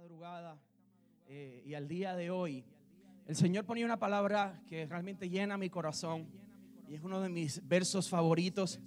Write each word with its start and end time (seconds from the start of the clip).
madrugada 0.00 0.56
eh, 1.28 1.62
y 1.66 1.74
al 1.74 1.86
día 1.86 2.16
de 2.16 2.30
hoy, 2.30 2.64
el 3.26 3.36
Señor 3.36 3.66
ponía 3.66 3.84
una 3.84 3.98
palabra 3.98 4.62
que 4.66 4.86
realmente 4.86 5.28
llena 5.28 5.58
mi 5.58 5.68
corazón 5.68 6.26
y 6.88 6.94
es 6.94 7.02
uno 7.02 7.20
de 7.20 7.28
mis 7.28 7.68
versos 7.68 8.08
favoritos 8.08 8.80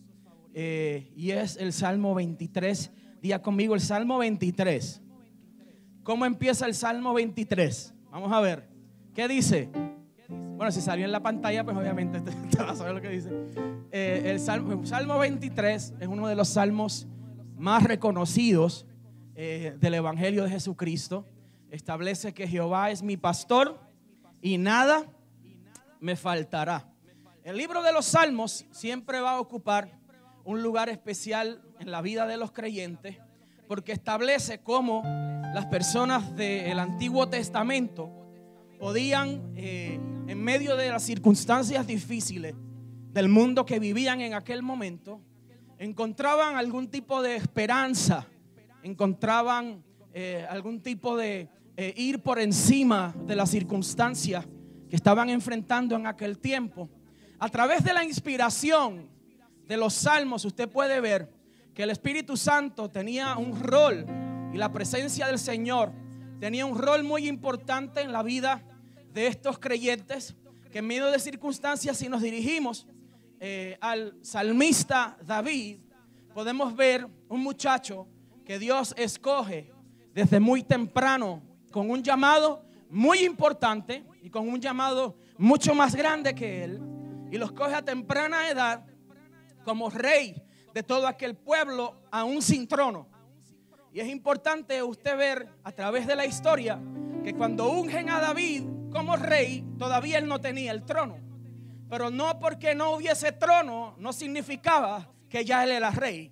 eh, 0.55 1.11
y 1.15 1.29
es 1.29 1.55
el 1.57 1.71
Salmo 1.71 2.15
23. 2.15 2.91
Día 3.21 3.43
conmigo 3.43 3.75
el 3.75 3.81
Salmo 3.81 4.17
23. 4.17 5.03
¿Cómo 6.01 6.25
empieza 6.25 6.65
el 6.65 6.73
Salmo 6.73 7.13
23? 7.13 7.93
Vamos 8.09 8.31
a 8.31 8.39
ver. 8.39 8.67
¿Qué 9.13 9.27
dice? 9.27 9.69
Bueno, 10.29 10.71
si 10.71 10.81
salió 10.81 11.05
en 11.05 11.11
la 11.11 11.21
pantalla, 11.21 11.63
pues 11.63 11.77
obviamente 11.77 12.21
te 12.49 12.57
vas 12.57 12.71
a 12.71 12.75
saber 12.75 12.95
lo 12.95 13.01
que 13.01 13.09
dice. 13.09 13.29
Eh, 13.91 14.23
el 14.25 14.39
Salmo, 14.39 14.83
Salmo 14.83 15.19
23 15.19 15.93
es 15.99 16.07
uno 16.07 16.27
de 16.27 16.33
los 16.33 16.47
salmos 16.49 17.05
más 17.55 17.83
reconocidos 17.83 18.87
eh, 19.35 19.75
del 19.79 19.93
Evangelio 19.95 20.43
de 20.43 20.49
Jesucristo. 20.49 21.25
Establece 21.71 22.33
que 22.33 22.47
Jehová 22.47 22.91
es 22.91 23.01
mi 23.01 23.17
pastor 23.17 23.79
y 24.41 24.57
nada 24.57 25.05
me 25.99 26.15
faltará. 26.15 26.87
El 27.43 27.57
libro 27.57 27.81
de 27.81 27.91
los 27.91 28.05
Salmos 28.05 28.65
siempre 28.71 29.19
va 29.19 29.31
a 29.31 29.39
ocupar 29.39 29.99
un 30.45 30.61
lugar 30.61 30.89
especial 30.89 31.61
en 31.79 31.91
la 31.91 32.01
vida 32.01 32.27
de 32.27 32.37
los 32.37 32.51
creyentes 32.51 33.17
porque 33.67 33.91
establece 33.91 34.59
cómo 34.59 35.01
las 35.53 35.65
personas 35.65 36.35
del 36.35 36.79
Antiguo 36.79 37.29
Testamento 37.29 38.11
podían, 38.79 39.53
eh, 39.55 39.99
en 40.27 40.43
medio 40.43 40.75
de 40.75 40.89
las 40.89 41.03
circunstancias 41.03 41.87
difíciles 41.87 42.55
del 43.11 43.29
mundo 43.29 43.65
que 43.65 43.79
vivían 43.79 44.21
en 44.21 44.33
aquel 44.33 44.61
momento, 44.61 45.21
encontraban 45.77 46.55
algún 46.55 46.87
tipo 46.89 47.21
de 47.21 47.35
esperanza, 47.35 48.27
encontraban 48.83 49.83
eh, 50.13 50.45
algún 50.49 50.81
tipo 50.81 51.17
de 51.17 51.49
eh, 51.75 51.93
ir 51.97 52.21
por 52.21 52.39
encima 52.39 53.15
de 53.25 53.35
las 53.35 53.49
circunstancias 53.49 54.45
que 54.89 54.95
estaban 54.95 55.29
enfrentando 55.29 55.95
en 55.95 56.05
aquel 56.05 56.37
tiempo. 56.37 56.89
A 57.39 57.49
través 57.49 57.83
de 57.83 57.93
la 57.93 58.03
inspiración 58.03 59.09
de 59.67 59.77
los 59.77 59.93
salmos, 59.93 60.45
usted 60.45 60.69
puede 60.69 60.99
ver 61.01 61.31
que 61.73 61.83
el 61.83 61.89
Espíritu 61.89 62.37
Santo 62.37 62.89
tenía 62.89 63.35
un 63.37 63.59
rol 63.59 64.05
y 64.53 64.57
la 64.57 64.71
presencia 64.71 65.25
del 65.25 65.39
Señor 65.39 65.91
tenía 66.39 66.65
un 66.65 66.77
rol 66.77 67.03
muy 67.03 67.27
importante 67.27 68.01
en 68.01 68.11
la 68.11 68.21
vida 68.21 68.63
de 69.13 69.27
estos 69.27 69.57
creyentes 69.57 70.35
que 70.71 70.79
en 70.79 70.87
medio 70.87 71.07
de 71.07 71.19
circunstancias, 71.19 71.97
si 71.97 72.09
nos 72.09 72.21
dirigimos 72.21 72.87
eh, 73.39 73.77
al 73.79 74.17
salmista 74.21 75.17
David, 75.25 75.77
podemos 76.33 76.75
ver 76.75 77.07
un 77.29 77.41
muchacho 77.41 78.07
que 78.45 78.59
Dios 78.59 78.93
escoge 78.97 79.71
desde 80.13 80.39
muy 80.39 80.63
temprano 80.63 81.41
con 81.71 81.89
un 81.89 82.03
llamado 82.03 82.65
muy 82.89 83.19
importante 83.25 84.05
y 84.21 84.29
con 84.29 84.47
un 84.47 84.61
llamado 84.61 85.17
mucho 85.37 85.73
más 85.73 85.95
grande 85.95 86.35
que 86.35 86.63
él. 86.63 86.81
Y 87.31 87.37
lo 87.37 87.45
escoge 87.45 87.73
a 87.73 87.83
temprana 87.83 88.49
edad 88.49 88.85
como 89.65 89.89
rey 89.89 90.41
de 90.73 90.83
todo 90.83 91.07
aquel 91.07 91.35
pueblo, 91.35 91.95
aún 92.11 92.41
sin 92.41 92.67
trono. 92.67 93.07
Y 93.91 93.99
es 93.99 94.07
importante 94.07 94.81
usted 94.81 95.17
ver 95.17 95.47
a 95.63 95.71
través 95.71 96.07
de 96.07 96.15
la 96.15 96.25
historia 96.25 96.79
que 97.23 97.33
cuando 97.33 97.71
ungen 97.71 98.09
a 98.09 98.19
David 98.19 98.63
como 98.91 99.15
rey, 99.15 99.63
todavía 99.77 100.17
él 100.17 100.27
no 100.27 100.41
tenía 100.41 100.71
el 100.71 100.83
trono. 100.83 101.17
Pero 101.89 102.09
no 102.09 102.39
porque 102.39 102.75
no 102.75 102.95
hubiese 102.95 103.31
trono, 103.31 103.95
no 103.99 104.13
significaba 104.13 105.09
que 105.29 105.45
ya 105.45 105.63
él 105.63 105.71
era 105.71 105.91
rey. 105.91 106.31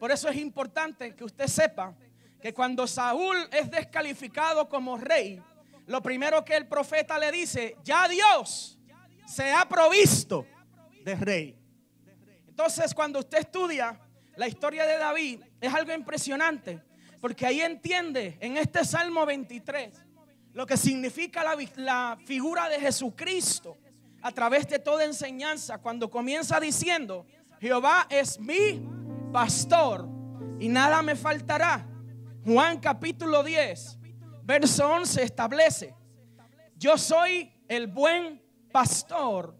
Por 0.00 0.10
eso 0.10 0.30
es 0.30 0.36
importante 0.36 1.14
que 1.14 1.24
usted 1.24 1.46
sepa 1.46 1.94
que 2.40 2.54
cuando 2.54 2.86
Saúl 2.86 3.36
es 3.52 3.70
descalificado 3.70 4.66
como 4.66 4.96
rey, 4.96 5.42
lo 5.86 6.02
primero 6.02 6.42
que 6.42 6.56
el 6.56 6.66
profeta 6.66 7.18
le 7.18 7.30
dice, 7.30 7.76
ya 7.84 8.08
Dios 8.08 8.78
se 9.26 9.52
ha 9.52 9.68
provisto 9.68 10.46
de 11.04 11.14
rey. 11.16 11.58
Entonces 12.48 12.94
cuando 12.94 13.18
usted 13.18 13.40
estudia 13.40 14.00
la 14.36 14.48
historia 14.48 14.86
de 14.86 14.96
David, 14.96 15.42
es 15.60 15.74
algo 15.74 15.92
impresionante, 15.92 16.82
porque 17.20 17.44
ahí 17.44 17.60
entiende 17.60 18.38
en 18.40 18.56
este 18.56 18.86
Salmo 18.86 19.26
23 19.26 20.02
lo 20.54 20.64
que 20.64 20.78
significa 20.78 21.44
la, 21.44 21.58
la 21.76 22.18
figura 22.24 22.70
de 22.70 22.80
Jesucristo 22.80 23.76
a 24.22 24.32
través 24.32 24.66
de 24.66 24.78
toda 24.78 25.04
enseñanza, 25.04 25.76
cuando 25.76 26.10
comienza 26.10 26.58
diciendo, 26.58 27.26
Jehová 27.60 28.06
es 28.08 28.40
mi 28.40 28.82
pastor 29.32 30.08
y 30.58 30.68
nada 30.68 31.02
me 31.02 31.16
faltará. 31.16 31.86
Juan 32.44 32.78
capítulo 32.78 33.42
10, 33.42 33.98
verso 34.42 34.88
11 34.88 35.22
establece, 35.22 35.94
yo 36.76 36.96
soy 36.96 37.52
el 37.68 37.86
buen 37.86 38.42
pastor. 38.72 39.56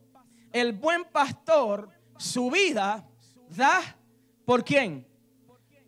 El 0.53 0.73
buen 0.73 1.05
pastor 1.05 1.91
su 2.17 2.51
vida 2.51 3.07
da 3.49 3.81
por 4.45 4.65
quién? 4.65 5.07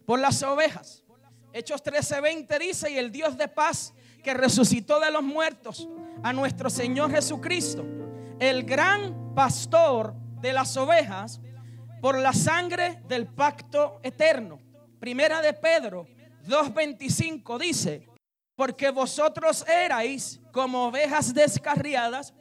Por 0.07 0.21
las 0.21 0.43
ovejas. 0.43 1.05
Hechos 1.53 1.83
13:20 1.83 2.59
dice, 2.59 2.91
y 2.91 2.99
el 2.99 3.11
Dios 3.11 3.37
de 3.37 3.49
paz 3.49 3.93
que 4.23 4.35
resucitó 4.35 5.01
de 5.01 5.11
los 5.11 5.23
muertos 5.23 5.89
a 6.23 6.33
nuestro 6.33 6.71
Señor 6.71 7.11
Jesucristo, 7.11 7.85
el 8.39 8.65
gran 8.65 9.35
pastor 9.35 10.15
de 10.41 10.53
las 10.53 10.77
ovejas, 10.77 11.41
por 12.03 12.19
la 12.19 12.33
sangre 12.33 13.01
del 13.07 13.29
pacto 13.29 14.01
eterno. 14.03 14.59
Primera 14.99 15.41
de 15.41 15.53
Pedro 15.53 16.05
2.25 16.49 17.61
dice, 17.61 18.09
porque 18.57 18.91
vosotros 18.91 19.65
erais 19.69 20.41
como 20.53 20.87
ovejas 20.87 21.33
descarriadas, 21.33 22.35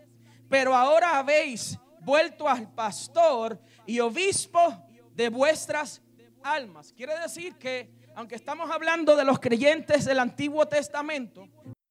pero 0.49 0.75
ahora 0.75 1.19
habéis 1.19 1.77
vuelto 2.01 2.49
al 2.49 2.73
pastor 2.73 3.61
y 3.85 3.99
obispo 3.99 4.83
de 5.13 5.29
vuestras 5.29 6.01
almas. 6.41 6.91
Quiere 6.91 7.19
decir 7.19 7.55
que, 7.57 7.93
aunque 8.15 8.33
estamos 8.33 8.71
hablando 8.71 9.15
de 9.15 9.25
los 9.25 9.39
creyentes 9.39 10.05
del 10.05 10.17
Antiguo 10.17 10.67
Testamento, 10.67 11.47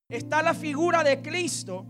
está 0.09 0.43
la 0.43 0.55
figura 0.55 1.05
de 1.05 1.23
Cristo 1.23 1.87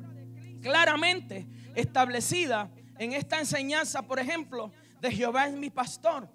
claramente 0.61 1.49
establecida 1.75 2.71
en 2.99 3.15
esta 3.15 3.39
enseñanza, 3.39 4.03
por 4.03 4.19
ejemplo, 4.19 4.71
de 5.01 5.11
Jehová 5.11 5.47
es 5.47 5.55
mi 5.55 5.71
pastor. 5.71 6.29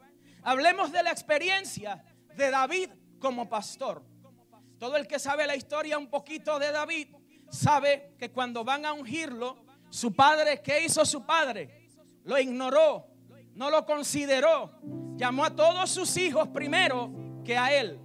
Hablemos 0.44 0.92
de 0.92 1.04
la 1.04 1.12
experiencia 1.12 2.04
de 2.36 2.50
David 2.50 2.90
como 3.20 3.50
pastor. 3.50 4.04
Todo 4.78 4.98
el 4.98 5.08
que 5.08 5.20
sabe 5.20 5.48
la 5.48 5.56
historia 5.56 5.98
un 5.98 6.08
poquito 6.08 6.60
de 6.60 6.72
David 6.72 7.08
sabe 7.50 8.16
que 8.20 8.32
cuando 8.32 8.64
van 8.64 8.86
a 8.86 8.94
ungirlo, 8.94 9.64
su 9.90 10.14
padre, 10.14 10.62
¿qué 10.62 10.84
hizo 10.84 11.06
su 11.06 11.26
padre? 11.26 11.90
Lo 12.24 12.38
ignoró, 12.38 13.08
no 13.54 13.70
lo 13.70 13.86
consideró. 13.86 14.80
Llamó 15.16 15.46
a 15.46 15.56
todos 15.56 15.90
sus 15.90 16.18
hijos 16.18 16.50
primero 16.50 17.12
que 17.44 17.58
a 17.58 17.74
él. 17.74 18.00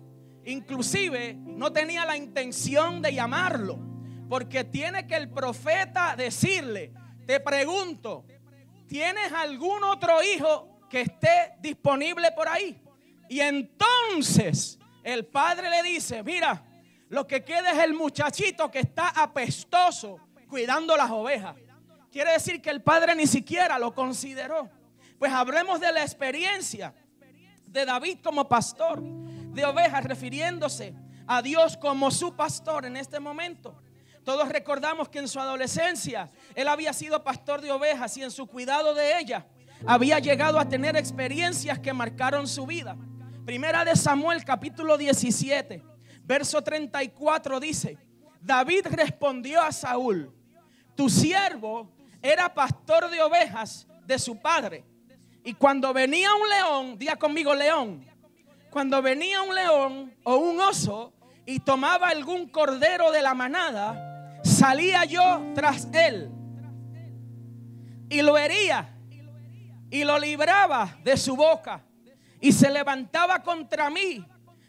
Inclusive 0.44 1.34
no 1.34 1.72
tenía 1.72 2.04
la 2.04 2.16
intención 2.16 3.02
de 3.02 3.12
llamarlo, 3.12 3.78
porque 4.28 4.64
tiene 4.64 5.06
que 5.06 5.16
el 5.16 5.30
profeta 5.30 6.14
decirle, 6.16 6.92
te 7.26 7.40
pregunto, 7.40 8.24
¿tienes 8.90 9.32
algún 9.32 9.84
otro 9.84 10.20
hijo 10.20 10.80
que 10.90 11.02
esté 11.02 11.54
disponible 11.60 12.32
por 12.32 12.48
ahí? 12.48 12.82
Y 13.28 13.38
entonces 13.38 14.80
el 15.04 15.26
padre 15.26 15.70
le 15.70 15.82
dice, 15.84 16.24
mira, 16.24 16.66
lo 17.08 17.24
que 17.24 17.44
queda 17.44 17.70
es 17.70 17.78
el 17.78 17.94
muchachito 17.94 18.68
que 18.68 18.80
está 18.80 19.08
apestoso 19.10 20.18
cuidando 20.48 20.96
las 20.96 21.08
ovejas. 21.08 21.54
Quiere 22.10 22.32
decir 22.32 22.60
que 22.60 22.70
el 22.70 22.82
padre 22.82 23.14
ni 23.14 23.28
siquiera 23.28 23.78
lo 23.78 23.94
consideró. 23.94 24.68
Pues 25.20 25.32
hablemos 25.32 25.78
de 25.78 25.92
la 25.92 26.02
experiencia 26.02 26.92
de 27.66 27.84
David 27.84 28.18
como 28.24 28.48
pastor 28.48 29.00
de 29.00 29.64
ovejas, 29.64 30.02
refiriéndose 30.02 30.96
a 31.28 31.42
Dios 31.42 31.76
como 31.76 32.10
su 32.10 32.34
pastor 32.34 32.86
en 32.86 32.96
este 32.96 33.20
momento. 33.20 33.80
Todos 34.24 34.48
recordamos 34.48 35.08
que 35.08 35.18
en 35.18 35.28
su 35.28 35.40
adolescencia 35.40 36.30
él 36.54 36.68
había 36.68 36.92
sido 36.92 37.22
pastor 37.24 37.60
de 37.60 37.72
ovejas 37.72 38.16
y 38.16 38.22
en 38.22 38.30
su 38.30 38.46
cuidado 38.46 38.94
de 38.94 39.18
ellas 39.18 39.44
había 39.86 40.18
llegado 40.18 40.58
a 40.58 40.68
tener 40.68 40.96
experiencias 40.96 41.78
que 41.78 41.92
marcaron 41.92 42.46
su 42.46 42.66
vida. 42.66 42.96
Primera 43.44 43.84
de 43.84 43.96
Samuel 43.96 44.44
capítulo 44.44 44.98
17, 44.98 45.82
verso 46.24 46.62
34 46.62 47.58
dice, 47.60 47.98
David 48.40 48.86
respondió 48.90 49.62
a 49.62 49.72
Saúl, 49.72 50.32
tu 50.94 51.08
siervo 51.08 51.90
era 52.22 52.52
pastor 52.52 53.10
de 53.10 53.22
ovejas 53.22 53.86
de 54.04 54.18
su 54.18 54.38
padre. 54.40 54.84
Y 55.42 55.54
cuando 55.54 55.92
venía 55.94 56.28
un 56.34 56.48
león, 56.48 56.98
diga 56.98 57.16
conmigo 57.16 57.54
león, 57.54 58.06
cuando 58.70 59.00
venía 59.00 59.40
un 59.42 59.54
león 59.54 60.14
o 60.22 60.36
un 60.36 60.60
oso 60.60 61.14
y 61.46 61.60
tomaba 61.60 62.08
algún 62.08 62.48
cordero 62.48 63.10
de 63.10 63.22
la 63.22 63.34
manada, 63.34 64.09
salía 64.50 65.04
yo 65.04 65.52
tras 65.54 65.88
él 65.92 66.30
y 68.10 68.20
lo 68.22 68.36
hería 68.36 68.96
y 69.90 70.04
lo 70.04 70.18
libraba 70.18 70.98
de 71.02 71.16
su 71.16 71.36
boca 71.36 71.82
y 72.40 72.52
se 72.52 72.70
levantaba 72.70 73.42
contra 73.42 73.88
mí. 73.88 74.24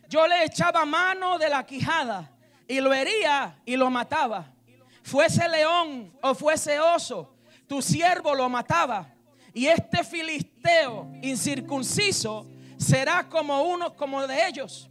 Yo 0.08 0.28
le 0.28 0.46
echaba 0.46 0.86
mano 0.86 1.38
de 1.38 1.50
la 1.50 1.66
quijada 1.66 2.32
y 2.68 2.80
lo 2.80 2.94
hería 2.94 3.60
y 3.66 3.76
lo 3.76 3.90
mataba. 3.90 4.54
Fuese 5.04 5.48
león 5.50 6.14
o 6.22 6.36
fuese 6.36 6.80
oso, 6.80 7.36
tu 7.68 7.82
siervo 7.82 8.36
lo 8.36 8.48
mataba. 8.50 9.08
Y 9.54 9.66
este 9.66 10.04
filisteo 10.04 11.12
incircunciso 11.22 12.48
será 12.78 13.28
como 13.28 13.64
uno 13.64 13.96
como 13.96 14.26
de 14.28 14.48
ellos, 14.48 14.91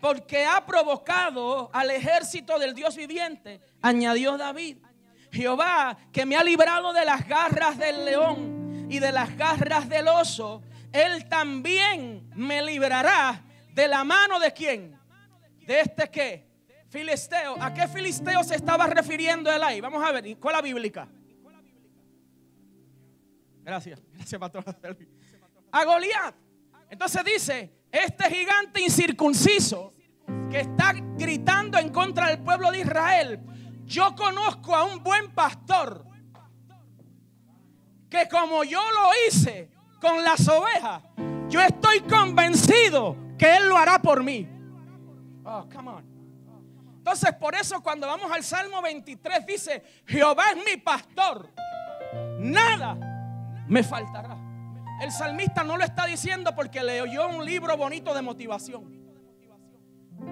porque 0.00 0.44
ha 0.44 0.64
provocado 0.64 1.70
al 1.72 1.90
ejército 1.90 2.58
del 2.58 2.74
Dios 2.74 2.96
viviente, 2.96 3.60
añadió 3.80 4.36
David. 4.36 4.78
Jehová, 5.30 5.98
que 6.12 6.24
me 6.24 6.36
ha 6.36 6.44
librado 6.44 6.92
de 6.92 7.04
las 7.04 7.26
garras 7.28 7.78
del 7.78 8.04
león 8.04 8.86
y 8.90 8.98
de 8.98 9.12
las 9.12 9.36
garras 9.36 9.88
del 9.88 10.08
oso, 10.08 10.62
él 10.92 11.28
también 11.28 12.30
me 12.34 12.62
librará 12.62 13.44
de 13.74 13.88
la 13.88 14.04
mano 14.04 14.40
de 14.40 14.52
quién? 14.52 14.98
De 15.66 15.80
este 15.80 16.08
qué? 16.10 16.48
Filisteo. 16.88 17.56
¿A 17.60 17.74
qué 17.74 17.86
filisteo 17.86 18.42
se 18.42 18.54
estaba 18.54 18.86
refiriendo 18.86 19.52
él 19.52 19.62
ahí? 19.62 19.80
Vamos 19.80 20.02
a 20.02 20.10
ver, 20.12 20.36
la 20.42 20.62
bíblica. 20.62 21.06
Gracias, 23.62 24.00
gracias, 24.14 24.40
pastor. 24.40 24.64
A 25.70 25.84
Goliat. 25.84 26.34
Entonces 26.88 27.22
dice, 27.22 27.77
este 27.90 28.30
gigante 28.30 28.82
incircunciso 28.82 29.94
que 30.50 30.60
está 30.60 30.92
gritando 30.92 31.78
en 31.78 31.90
contra 31.90 32.28
del 32.28 32.40
pueblo 32.40 32.70
de 32.70 32.80
Israel, 32.80 33.40
yo 33.84 34.14
conozco 34.14 34.74
a 34.74 34.84
un 34.84 35.02
buen 35.02 35.32
pastor 35.32 36.04
que 38.10 38.28
como 38.28 38.64
yo 38.64 38.80
lo 38.92 39.10
hice 39.26 39.70
con 40.00 40.22
las 40.22 40.46
ovejas, 40.48 41.02
yo 41.48 41.60
estoy 41.60 42.00
convencido 42.00 43.16
que 43.36 43.56
él 43.56 43.68
lo 43.68 43.76
hará 43.76 44.00
por 44.00 44.22
mí. 44.22 44.48
Oh, 45.44 45.66
come 45.72 45.90
on. 45.90 46.18
Entonces, 46.98 47.32
por 47.34 47.54
eso 47.54 47.82
cuando 47.82 48.06
vamos 48.06 48.30
al 48.30 48.44
Salmo 48.44 48.82
23 48.82 49.46
dice, 49.46 49.82
Jehová 50.06 50.50
es 50.50 50.56
mi 50.56 50.76
pastor. 50.76 51.50
Nada 52.38 52.98
me 53.66 53.82
faltará. 53.82 54.37
El 55.00 55.12
salmista 55.12 55.62
no 55.62 55.76
lo 55.76 55.84
está 55.84 56.06
diciendo 56.06 56.54
porque 56.54 56.82
le 56.82 57.00
oyó 57.00 57.28
un 57.28 57.44
libro 57.44 57.76
bonito 57.76 58.14
de 58.14 58.22
motivación. 58.22 58.98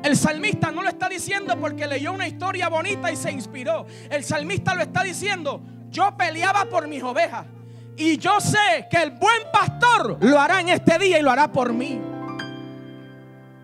El 0.03 0.17
salmista 0.17 0.71
no 0.73 0.83
lo 0.83 0.89
está 0.89 1.09
diciendo 1.09 1.57
porque 1.61 1.87
leyó 1.87 2.13
una 2.13 2.27
historia 2.27 2.69
bonita 2.69 3.11
y 3.11 3.17
se 3.17 3.31
inspiró. 3.31 3.87
El 4.11 4.25
salmista 4.25 4.75
lo 4.75 4.83
está 4.83 5.03
diciendo, 5.03 5.63
yo 5.89 6.17
peleaba 6.17 6.65
por 6.65 6.89
mis 6.89 7.03
ovejas. 7.03 7.47
Y 7.97 8.19
yo 8.19 8.41
sé 8.41 8.89
que 8.91 9.03
el 9.03 9.13
buen 9.13 9.43
pastor 9.53 10.19
lo 10.21 10.39
hará 10.39 10.61
en 10.61 10.69
este 10.69 10.99
día 10.99 11.19
y 11.19 11.23
lo 11.23 11.31
hará 11.31 11.51
por 11.51 11.73
mí. 11.73 12.01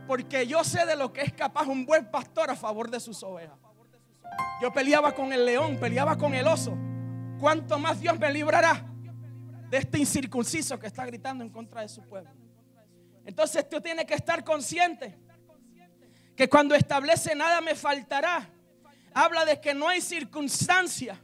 Porque 0.07 0.47
yo 0.47 0.63
sé 0.65 0.87
de 0.87 0.97
lo 0.97 1.13
que 1.13 1.23
es 1.23 1.33
capaz 1.33 1.67
un 1.67 1.85
buen 1.85 2.07
pastor 2.11 2.51
a 2.51 2.57
favor 2.57 2.91
de 2.91 3.01
sus 3.01 3.23
ovejas. 3.23 3.57
Yo 4.63 4.73
peleaba 4.73 5.13
con 5.13 5.33
el 5.33 5.45
león, 5.45 5.79
peleaba 5.79 6.17
con 6.17 6.35
el 6.35 6.47
oso. 6.47 6.77
¿Cuánto 7.41 7.79
más 7.79 8.01
Dios 8.01 8.19
me 8.19 8.33
librará? 8.33 8.92
De 9.73 9.79
este 9.79 9.99
incircunciso 9.99 10.79
que 10.79 10.87
está 10.87 11.07
gritando 11.07 11.43
en 11.43 11.49
contra 11.49 11.81
de 11.81 11.89
su 11.89 12.03
pueblo. 12.03 12.31
Entonces 13.25 13.67
tú 13.67 13.81
tienes 13.81 14.05
que 14.05 14.13
estar 14.13 14.45
consciente 14.45 15.19
que 16.37 16.47
cuando 16.47 16.75
establece 16.75 17.35
nada 17.35 17.63
me 17.63 17.75
faltará, 17.75 18.51
habla 19.15 19.47
de 19.47 19.59
que 19.63 19.73
no 19.73 19.89
hay 19.89 20.03
circunstancia, 20.03 21.19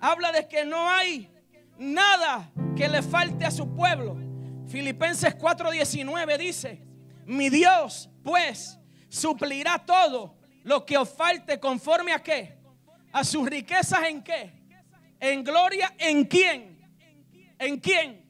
habla 0.00 0.32
de 0.32 0.48
que 0.48 0.64
no 0.64 0.88
hay 0.88 1.30
nada 1.76 2.50
que 2.74 2.88
le 2.88 3.02
falte 3.02 3.44
a 3.44 3.50
su 3.50 3.74
pueblo. 3.74 4.16
Filipenses 4.66 5.36
4:19 5.36 6.38
dice, 6.38 6.82
mi 7.26 7.50
Dios 7.50 8.08
pues 8.24 8.78
suplirá 9.10 9.78
todo 9.84 10.38
lo 10.62 10.86
que 10.86 10.96
os 10.96 11.10
falte 11.10 11.60
conforme 11.60 12.14
a 12.14 12.22
qué? 12.22 12.56
A 13.12 13.22
sus 13.22 13.46
riquezas 13.46 14.02
en 14.04 14.22
qué? 14.22 14.50
En 15.20 15.44
gloria 15.44 15.94
en 15.98 16.24
quién? 16.24 16.71
¿En 17.62 17.78
quién? 17.78 18.24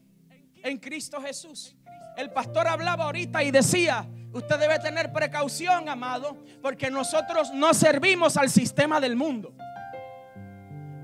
En 0.63 0.77
Cristo 0.77 1.19
Jesús. 1.19 1.75
El 2.19 2.31
pastor 2.33 2.69
hablaba 2.69 3.05
ahorita 3.05 3.43
y 3.43 3.51
decía, 3.51 4.07
usted 4.31 4.59
debe 4.59 4.79
tener 4.79 5.11
precaución, 5.11 5.89
amado, 5.89 6.37
porque 6.61 6.91
nosotros 6.91 7.51
no 7.51 7.73
servimos 7.73 8.37
al 8.37 8.51
sistema 8.51 9.01
del 9.01 9.17
mundo. 9.17 9.55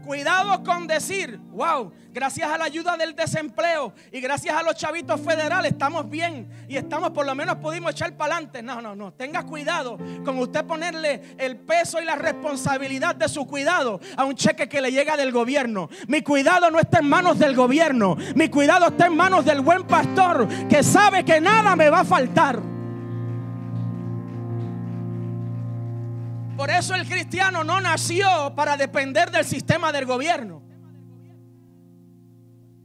Cuidado 0.09 0.65
con 0.65 0.87
decir, 0.87 1.39
wow, 1.51 1.93
gracias 2.15 2.51
a 2.51 2.57
la 2.57 2.65
ayuda 2.65 2.97
del 2.97 3.15
desempleo 3.15 3.93
y 4.11 4.23
gracias 4.23 4.57
a 4.57 4.63
los 4.63 4.75
chavitos 4.75 5.21
federales 5.21 5.73
estamos 5.73 6.09
bien 6.09 6.49
y 6.67 6.79
estamos 6.79 7.11
por 7.11 7.27
lo 7.27 7.35
menos 7.35 7.57
pudimos 7.57 7.91
echar 7.91 8.17
para 8.17 8.37
adelante. 8.37 8.63
No, 8.63 8.81
no, 8.81 8.97
no. 8.97 9.13
Tenga 9.13 9.43
cuidado 9.43 9.99
con 10.25 10.39
usted 10.39 10.65
ponerle 10.65 11.37
el 11.37 11.59
peso 11.59 12.01
y 12.01 12.07
la 12.07 12.17
responsabilidad 12.17 13.17
de 13.17 13.29
su 13.29 13.47
cuidado 13.47 14.01
a 14.17 14.25
un 14.25 14.35
cheque 14.35 14.67
que 14.67 14.81
le 14.81 14.93
llega 14.93 15.15
del 15.15 15.31
gobierno. 15.31 15.91
Mi 16.07 16.23
cuidado 16.23 16.71
no 16.71 16.81
está 16.81 17.01
en 17.01 17.09
manos 17.11 17.39
del 17.39 17.55
gobierno. 17.55 18.17
Mi 18.35 18.49
cuidado 18.49 18.87
está 18.87 19.09
en 19.09 19.15
manos 19.15 19.45
del 19.45 19.61
buen 19.61 19.87
pastor 19.87 20.49
que 20.71 20.83
sabe 20.83 21.23
que 21.23 21.39
nada 21.39 21.77
me 21.77 21.91
va 21.91 22.01
a 22.01 22.05
faltar. 22.07 22.78
Por 26.59 26.71
eso 26.71 26.93
el 26.97 27.09
cristiano 27.09 27.63
no 27.63 27.81
nació 27.81 28.53
para 28.57 28.77
depender 28.77 29.31
del 29.31 29.45
sistema 29.45 29.93
del 29.93 30.07
gobierno. 30.07 30.61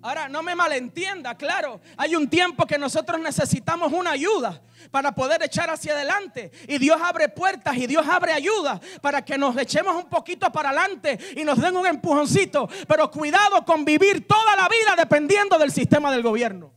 Ahora, 0.03 0.29
no 0.29 0.43
me 0.43 0.53
malentienda, 0.53 1.33
claro, 1.33 1.81
hay 1.97 2.15
un 2.15 2.29
tiempo 2.29 2.67
que 2.67 2.77
nosotros 2.77 3.19
necesitamos 3.19 3.91
una 3.91 4.11
ayuda 4.11 4.61
para 4.91 5.15
poder 5.15 5.41
echar 5.41 5.71
hacia 5.71 5.93
adelante. 5.93 6.51
Y 6.67 6.77
Dios 6.77 7.01
abre 7.01 7.29
puertas 7.29 7.75
y 7.75 7.87
Dios 7.87 8.07
abre 8.07 8.33
ayuda 8.33 8.79
para 9.01 9.25
que 9.25 9.39
nos 9.39 9.57
echemos 9.57 9.95
un 9.95 10.07
poquito 10.07 10.51
para 10.51 10.69
adelante 10.69 11.17
y 11.35 11.43
nos 11.43 11.59
den 11.59 11.75
un 11.75 11.87
empujoncito. 11.87 12.69
Pero 12.87 13.09
cuidado 13.09 13.65
con 13.65 13.83
vivir 13.85 14.27
toda 14.27 14.55
la 14.55 14.69
vida 14.69 14.93
dependiendo 14.95 15.57
del 15.57 15.71
sistema 15.71 16.11
del 16.11 16.21
gobierno. 16.21 16.73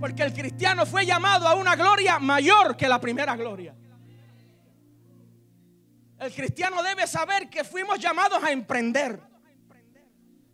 Porque 0.00 0.22
el 0.22 0.32
cristiano 0.32 0.86
fue 0.86 1.04
llamado 1.04 1.46
a 1.46 1.54
una 1.54 1.76
gloria 1.76 2.18
mayor 2.18 2.78
que 2.78 2.88
la 2.88 2.98
primera 2.98 3.36
gloria. 3.36 3.74
El 6.18 6.32
cristiano 6.32 6.82
debe 6.82 7.06
saber 7.06 7.48
que 7.48 7.64
fuimos 7.64 7.98
llamados 7.98 8.42
a 8.42 8.50
emprender. 8.50 9.20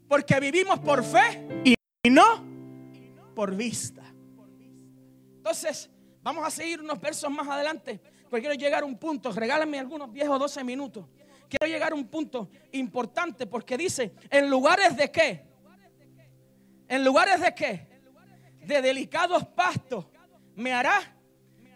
Porque 0.08 0.40
vivimos 0.40 0.80
por 0.80 1.04
fe 1.04 1.64
y 1.64 2.10
no 2.10 2.44
por 3.34 3.54
vista. 3.54 4.02
Entonces, 5.36 5.90
vamos 6.22 6.46
a 6.46 6.50
seguir 6.50 6.80
unos 6.80 7.00
versos 7.00 7.30
más 7.30 7.46
adelante. 7.48 8.00
Porque 8.28 8.40
quiero 8.40 8.54
llegar 8.54 8.82
a 8.82 8.86
un 8.86 8.98
punto. 8.98 9.32
Regálenme 9.32 9.78
algunos 9.78 10.12
10 10.12 10.28
o 10.28 10.38
12 10.38 10.64
minutos. 10.64 11.06
Quiero 11.48 11.72
llegar 11.72 11.92
a 11.92 11.94
un 11.94 12.06
punto 12.06 12.48
importante 12.72 13.46
porque 13.46 13.76
dice, 13.76 14.14
en 14.30 14.48
lugares 14.48 14.96
de 14.96 15.10
qué? 15.10 15.44
En 16.88 17.04
lugares 17.04 17.40
de 17.40 17.54
qué? 17.54 17.88
De 18.64 18.80
delicados 18.80 19.44
pastos 19.46 20.06
me 20.54 20.72
hará 20.72 21.16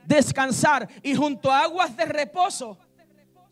descansar 0.05 0.89
y 1.03 1.15
junto 1.15 1.51
a 1.51 1.63
aguas 1.63 1.97
de 1.97 2.05
reposo 2.05 2.79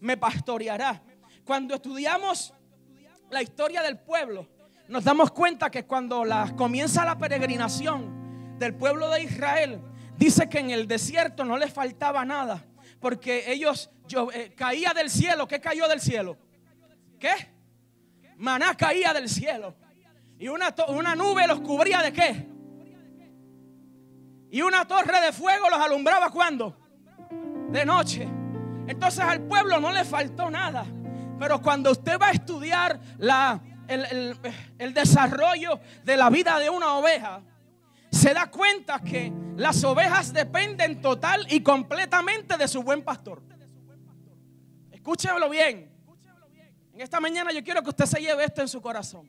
me 0.02 0.16
pastoreará. 0.16 1.02
Cuando 1.44 1.75
estudiamos 1.75 2.52
la 3.30 3.40
historia 3.40 3.82
del 3.82 3.99
pueblo, 3.99 4.49
nos 4.88 5.04
damos 5.04 5.30
cuenta 5.30 5.71
que 5.71 5.87
cuando 5.87 6.25
comienza 6.56 7.04
la 7.04 7.16
peregrinación 7.16 8.59
del 8.59 8.75
pueblo 8.75 9.09
de 9.11 9.23
Israel, 9.23 9.80
dice 10.18 10.49
que 10.49 10.59
en 10.59 10.71
el 10.71 10.87
desierto 10.87 11.44
no 11.44 11.56
les 11.56 11.73
faltaba 11.73 12.25
nada, 12.25 12.64
porque 13.00 13.50
ellos 13.50 13.90
yo, 14.06 14.30
eh, 14.32 14.52
caía 14.54 14.92
del 14.92 15.09
cielo. 15.09 15.49
¿Qué 15.49 15.61
cayó 15.61 15.88
del 15.88 16.00
cielo? 16.00 16.37
¿Qué? 17.18 17.32
Maná 18.37 18.76
caía 18.76 19.12
del 19.14 19.28
cielo. 19.28 19.75
Y 20.38 20.49
una, 20.49 20.75
una 20.88 21.14
nube 21.14 21.47
los 21.47 21.61
cubría 21.61 22.02
de 22.02 22.12
qué? 22.12 22.49
Y 24.50 24.61
una 24.61 24.87
torre 24.87 25.21
de 25.21 25.32
fuego 25.32 25.71
los 25.71 25.78
alumbraba 25.78 26.30
cuando? 26.30 26.76
De 27.71 27.87
noche. 27.87 28.41
Entonces 28.87 29.21
al 29.21 29.43
pueblo 29.43 29.81
no 29.81 29.93
le 29.93 30.05
faltó 30.05 30.51
nada. 30.51 30.85
Pero 31.39 31.61
cuando 31.61 31.91
usted 31.91 32.19
va 32.21 32.29
a 32.29 32.31
estudiar 32.33 33.01
la, 33.19 33.61
el, 33.89 34.37
el 34.79 34.95
desarrollo 34.95 35.81
de 36.05 36.17
la 36.17 36.31
vida 36.31 36.59
de 36.59 36.71
una 36.71 36.95
oveja, 36.95 37.43
se 38.11 38.35
da 38.35 38.51
cuenta 38.51 39.01
que 39.01 39.33
las 39.57 39.83
ovejas 39.85 40.33
dependen 40.33 41.01
total 41.01 41.47
y 41.51 41.62
completamente 41.62 42.57
de 42.57 42.69
su 42.69 42.83
buen 42.83 43.03
pastor. 43.03 43.43
Escúchelo 44.91 45.49
bien. 45.49 45.91
En 46.95 47.01
esta 47.01 47.21
mañana 47.21 47.51
yo 47.53 47.65
quiero 47.65 47.83
que 47.83 47.89
usted 47.89 48.05
se 48.05 48.21
lleve 48.21 48.45
esto 48.45 48.61
en 48.61 48.69
su 48.69 48.81
corazón. 48.81 49.29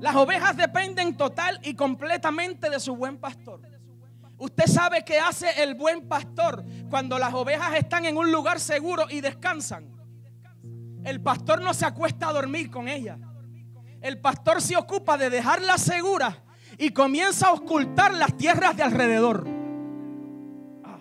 Las 0.00 0.16
ovejas 0.16 0.56
dependen 0.56 1.16
total 1.16 1.60
y 1.62 1.74
completamente 1.74 2.68
de 2.68 2.80
su 2.80 2.96
buen 2.96 3.18
pastor. 3.18 3.60
Usted 4.42 4.66
sabe 4.66 5.04
qué 5.04 5.20
hace 5.20 5.62
el 5.62 5.76
buen 5.76 6.08
pastor 6.08 6.64
cuando 6.90 7.16
las 7.16 7.32
ovejas 7.32 7.76
están 7.76 8.06
en 8.06 8.16
un 8.16 8.32
lugar 8.32 8.58
seguro 8.58 9.06
y 9.08 9.20
descansan. 9.20 9.92
El 11.04 11.22
pastor 11.22 11.62
no 11.62 11.72
se 11.72 11.86
acuesta 11.86 12.28
a 12.28 12.32
dormir 12.32 12.68
con 12.68 12.88
ellas. 12.88 13.20
El 14.00 14.20
pastor 14.20 14.60
se 14.60 14.76
ocupa 14.76 15.16
de 15.16 15.30
dejarlas 15.30 15.82
seguras 15.82 16.38
y 16.76 16.90
comienza 16.90 17.46
a 17.46 17.52
ocultar 17.52 18.14
las 18.14 18.36
tierras 18.36 18.76
de 18.76 18.82
alrededor. 18.82 19.46
Ah. 20.82 20.98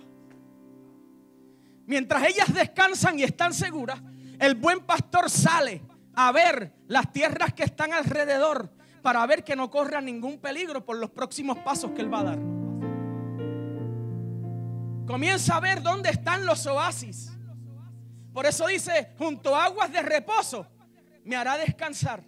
mientras 1.88 2.24
ellas 2.27 2.53
descansan 2.53 3.17
y 3.17 3.24
están 3.24 3.55
seguras, 3.55 4.00
el 4.38 4.53
buen 4.53 4.81
pastor 4.81 5.31
sale 5.31 5.81
a 6.13 6.31
ver 6.31 6.75
las 6.86 7.12
tierras 7.12 7.55
que 7.55 7.63
están 7.63 7.91
alrededor 7.91 8.71
para 9.01 9.25
ver 9.25 9.43
que 9.43 9.55
no 9.55 9.71
corra 9.71 10.00
ningún 10.00 10.38
peligro 10.38 10.86
por 10.86 10.98
los 10.98 11.10
próximos 11.10 11.57
pasos 11.57 11.89
que 11.95 12.01
él 12.01 12.13
va 12.13 12.19
a 12.19 12.24
dar. 12.24 12.50
Comienza 15.05 15.58
a 15.58 15.60
ver 15.60 15.81
dónde 15.81 16.10
están 16.10 16.46
los 16.46 16.65
oasis. 16.65 17.31
Por 18.34 18.46
eso 18.46 18.67
dice, 18.67 19.13
junto 19.17 19.55
a 19.55 19.65
aguas 19.65 19.91
de 19.91 20.01
reposo, 20.01 20.65
me 21.24 21.36
hará 21.36 21.58
descansar. 21.58 22.24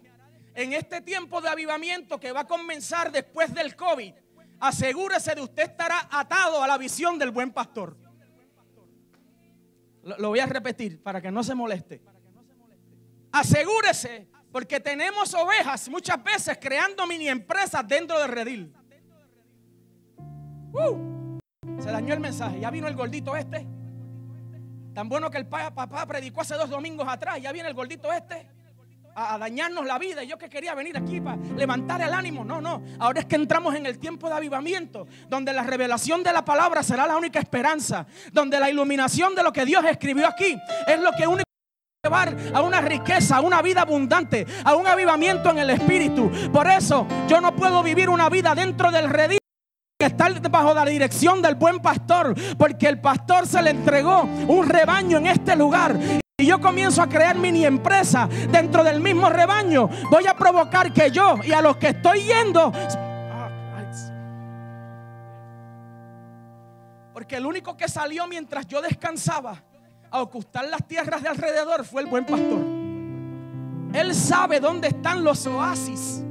En 0.54 0.72
este 0.72 1.00
tiempo 1.00 1.40
de 1.40 1.48
avivamiento 1.48 2.20
que 2.20 2.30
va 2.32 2.40
a 2.40 2.46
comenzar 2.46 3.10
después 3.10 3.52
del 3.54 3.74
COVID, 3.74 4.12
asegúrese 4.60 5.34
de 5.34 5.40
usted 5.40 5.64
estará 5.64 6.08
atado 6.10 6.62
a 6.62 6.68
la 6.68 6.78
visión 6.78 7.18
del 7.18 7.30
buen 7.30 7.52
pastor. 7.52 7.96
Lo, 10.02 10.28
voy 10.28 10.40
a 10.40 10.46
repetir 10.46 11.02
para 11.02 11.20
que 11.20 11.30
no 11.30 11.42
se 11.42 11.54
moleste. 11.54 12.02
Asegúrese, 13.32 14.28
porque 14.52 14.78
tenemos 14.78 15.32
ovejas 15.34 15.88
muchas 15.88 16.22
veces 16.22 16.58
creando 16.60 17.06
mini 17.06 17.28
empresas 17.28 17.86
dentro 17.88 18.20
del 18.20 18.28
redil. 18.28 18.72
Uh, 20.72 21.13
se 21.80 21.90
dañó 21.90 22.14
el 22.14 22.20
mensaje. 22.20 22.60
Ya 22.60 22.70
vino 22.70 22.88
el 22.88 22.94
gordito 22.94 23.36
este. 23.36 23.66
Tan 24.94 25.08
bueno 25.08 25.30
que 25.30 25.38
el 25.38 25.46
papá 25.46 26.06
predicó 26.06 26.42
hace 26.42 26.54
dos 26.54 26.70
domingos 26.70 27.06
atrás. 27.08 27.40
Ya 27.40 27.52
viene 27.52 27.68
el 27.68 27.74
gordito 27.74 28.12
este 28.12 28.48
a, 29.14 29.38
dañarnos 29.38 29.86
la 29.86 29.98
vida. 29.98 30.22
Y 30.22 30.28
yo 30.28 30.38
que 30.38 30.48
quería 30.48 30.74
venir 30.74 30.96
aquí 30.96 31.20
para 31.20 31.36
levantar 31.56 32.00
el 32.02 32.12
ánimo. 32.12 32.44
No, 32.44 32.60
no. 32.60 32.82
Ahora 32.98 33.20
es 33.20 33.26
que 33.26 33.36
entramos 33.36 33.74
en 33.74 33.86
el 33.86 33.98
tiempo 33.98 34.28
de 34.28 34.34
avivamiento, 34.34 35.06
donde 35.28 35.52
la 35.52 35.62
revelación 35.62 36.22
de 36.22 36.32
la 36.32 36.44
palabra 36.44 36.82
será 36.82 37.06
la 37.06 37.16
única 37.16 37.38
esperanza, 37.38 38.06
donde 38.32 38.58
la 38.60 38.70
iluminación 38.70 39.34
de 39.34 39.42
lo 39.42 39.52
que 39.52 39.64
Dios 39.64 39.84
escribió 39.84 40.26
aquí 40.26 40.56
es 40.86 41.00
lo 41.00 41.12
que 41.12 41.26
único 41.26 41.44
llevar 42.04 42.36
a 42.52 42.60
una 42.60 42.82
riqueza, 42.82 43.36
a 43.36 43.40
una 43.40 43.62
vida 43.62 43.80
abundante, 43.80 44.46
a 44.64 44.74
un 44.74 44.86
avivamiento 44.86 45.50
en 45.50 45.58
el 45.58 45.70
espíritu. 45.70 46.30
Por 46.52 46.66
eso 46.66 47.06
yo 47.26 47.40
no 47.40 47.56
puedo 47.56 47.82
vivir 47.82 48.10
una 48.10 48.28
vida 48.28 48.54
dentro 48.54 48.90
del 48.90 49.08
redil 49.08 49.38
está 50.06 50.28
bajo 50.50 50.74
la 50.74 50.84
dirección 50.84 51.42
del 51.42 51.54
buen 51.54 51.80
pastor, 51.80 52.34
porque 52.56 52.88
el 52.88 53.00
pastor 53.00 53.46
se 53.46 53.62
le 53.62 53.70
entregó 53.70 54.22
un 54.22 54.68
rebaño 54.68 55.18
en 55.18 55.26
este 55.26 55.56
lugar 55.56 55.98
y 56.36 56.46
yo 56.46 56.60
comienzo 56.60 57.00
a 57.00 57.08
crear 57.08 57.38
mini 57.38 57.64
empresa 57.64 58.28
dentro 58.50 58.82
del 58.82 59.00
mismo 59.00 59.30
rebaño, 59.30 59.88
voy 60.10 60.26
a 60.26 60.34
provocar 60.34 60.92
que 60.92 61.12
yo 61.12 61.38
y 61.44 61.52
a 61.52 61.62
los 61.62 61.76
que 61.76 61.90
estoy 61.90 62.24
yendo. 62.24 62.72
Porque 67.12 67.36
el 67.36 67.46
único 67.46 67.76
que 67.76 67.88
salió 67.88 68.26
mientras 68.26 68.66
yo 68.66 68.82
descansaba 68.82 69.62
a 70.10 70.20
ocultar 70.20 70.64
las 70.64 70.84
tierras 70.88 71.22
de 71.22 71.28
alrededor 71.28 71.84
fue 71.84 72.02
el 72.02 72.08
buen 72.08 72.26
pastor. 72.26 72.58
Él 73.92 74.12
sabe 74.12 74.58
dónde 74.58 74.88
están 74.88 75.22
los 75.22 75.46
oasis 75.46 76.24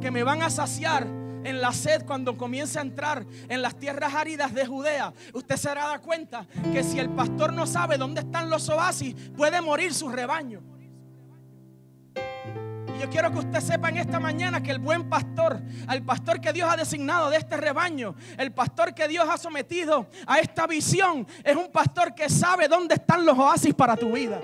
que 0.00 0.12
me 0.12 0.22
van 0.22 0.42
a 0.42 0.50
saciar 0.50 1.19
en 1.44 1.60
la 1.60 1.72
sed 1.72 2.04
cuando 2.04 2.36
comience 2.36 2.78
a 2.78 2.82
entrar 2.82 3.24
en 3.48 3.62
las 3.62 3.76
tierras 3.76 4.14
áridas 4.14 4.54
de 4.54 4.66
Judea, 4.66 5.12
usted 5.32 5.56
se 5.56 5.68
dará 5.68 5.98
cuenta 6.00 6.46
que 6.72 6.82
si 6.82 6.98
el 6.98 7.10
pastor 7.10 7.52
no 7.52 7.66
sabe 7.66 7.98
dónde 7.98 8.20
están 8.20 8.50
los 8.50 8.68
oasis, 8.68 9.14
puede 9.36 9.60
morir 9.60 9.94
su 9.94 10.08
rebaño. 10.08 10.62
Y 12.94 12.98
yo 13.00 13.08
quiero 13.08 13.30
que 13.32 13.38
usted 13.38 13.60
sepa 13.60 13.88
en 13.88 13.98
esta 13.98 14.20
mañana 14.20 14.62
que 14.62 14.70
el 14.70 14.78
buen 14.78 15.08
pastor, 15.08 15.60
el 15.90 16.02
pastor 16.02 16.40
que 16.40 16.52
Dios 16.52 16.68
ha 16.70 16.76
designado 16.76 17.30
de 17.30 17.36
este 17.36 17.56
rebaño, 17.56 18.14
el 18.36 18.52
pastor 18.52 18.94
que 18.94 19.08
Dios 19.08 19.26
ha 19.28 19.38
sometido 19.38 20.06
a 20.26 20.38
esta 20.38 20.66
visión, 20.66 21.26
es 21.44 21.56
un 21.56 21.70
pastor 21.70 22.14
que 22.14 22.28
sabe 22.28 22.68
dónde 22.68 22.94
están 22.94 23.24
los 23.24 23.38
oasis 23.38 23.74
para 23.74 23.96
tu 23.96 24.12
vida. 24.12 24.40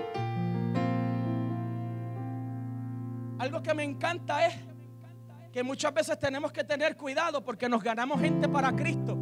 Algo 3.39 3.61
que 3.61 3.73
me 3.75 3.83
encanta 3.83 4.47
es 4.47 4.55
que 5.57 5.63
muchas 5.63 5.91
veces 5.91 6.19
tenemos 6.19 6.51
que 6.51 6.63
tener 6.63 6.95
cuidado 6.95 7.43
porque 7.43 7.67
nos 7.67 7.81
ganamos 7.81 8.21
gente 8.21 8.47
para 8.47 8.75
Cristo 8.75 9.17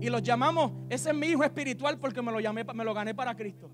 y 0.00 0.08
los 0.08 0.22
llamamos, 0.22 0.72
ese 0.88 1.10
es 1.10 1.14
mi 1.14 1.26
hijo 1.26 1.44
espiritual 1.44 1.98
porque 1.98 2.22
me 2.22 2.32
lo, 2.32 2.40
llamé, 2.40 2.64
me 2.64 2.82
lo 2.82 2.94
gané 2.94 3.14
para 3.14 3.36
Cristo. 3.36 3.70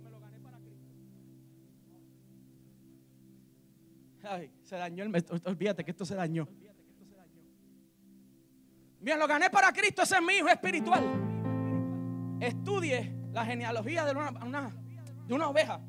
Ay, 4.24 4.52
se 4.64 4.74
dañó 4.74 5.04
el 5.04 5.24
olvídate 5.44 5.84
que 5.84 5.92
esto 5.92 6.04
se 6.04 6.16
dañó. 6.16 6.48
Bien, 8.98 9.16
lo 9.16 9.28
gané 9.28 9.48
para 9.48 9.72
Cristo, 9.72 10.02
ese 10.02 10.16
es 10.16 10.22
mi 10.22 10.32
hijo 10.32 10.48
espiritual. 10.48 11.04
Estudie 12.40 13.14
la 13.30 13.44
genealogía 13.44 14.04
de 14.06 14.10
una, 14.10 14.72
de 15.24 15.34
una 15.34 15.48
oveja. 15.48 15.80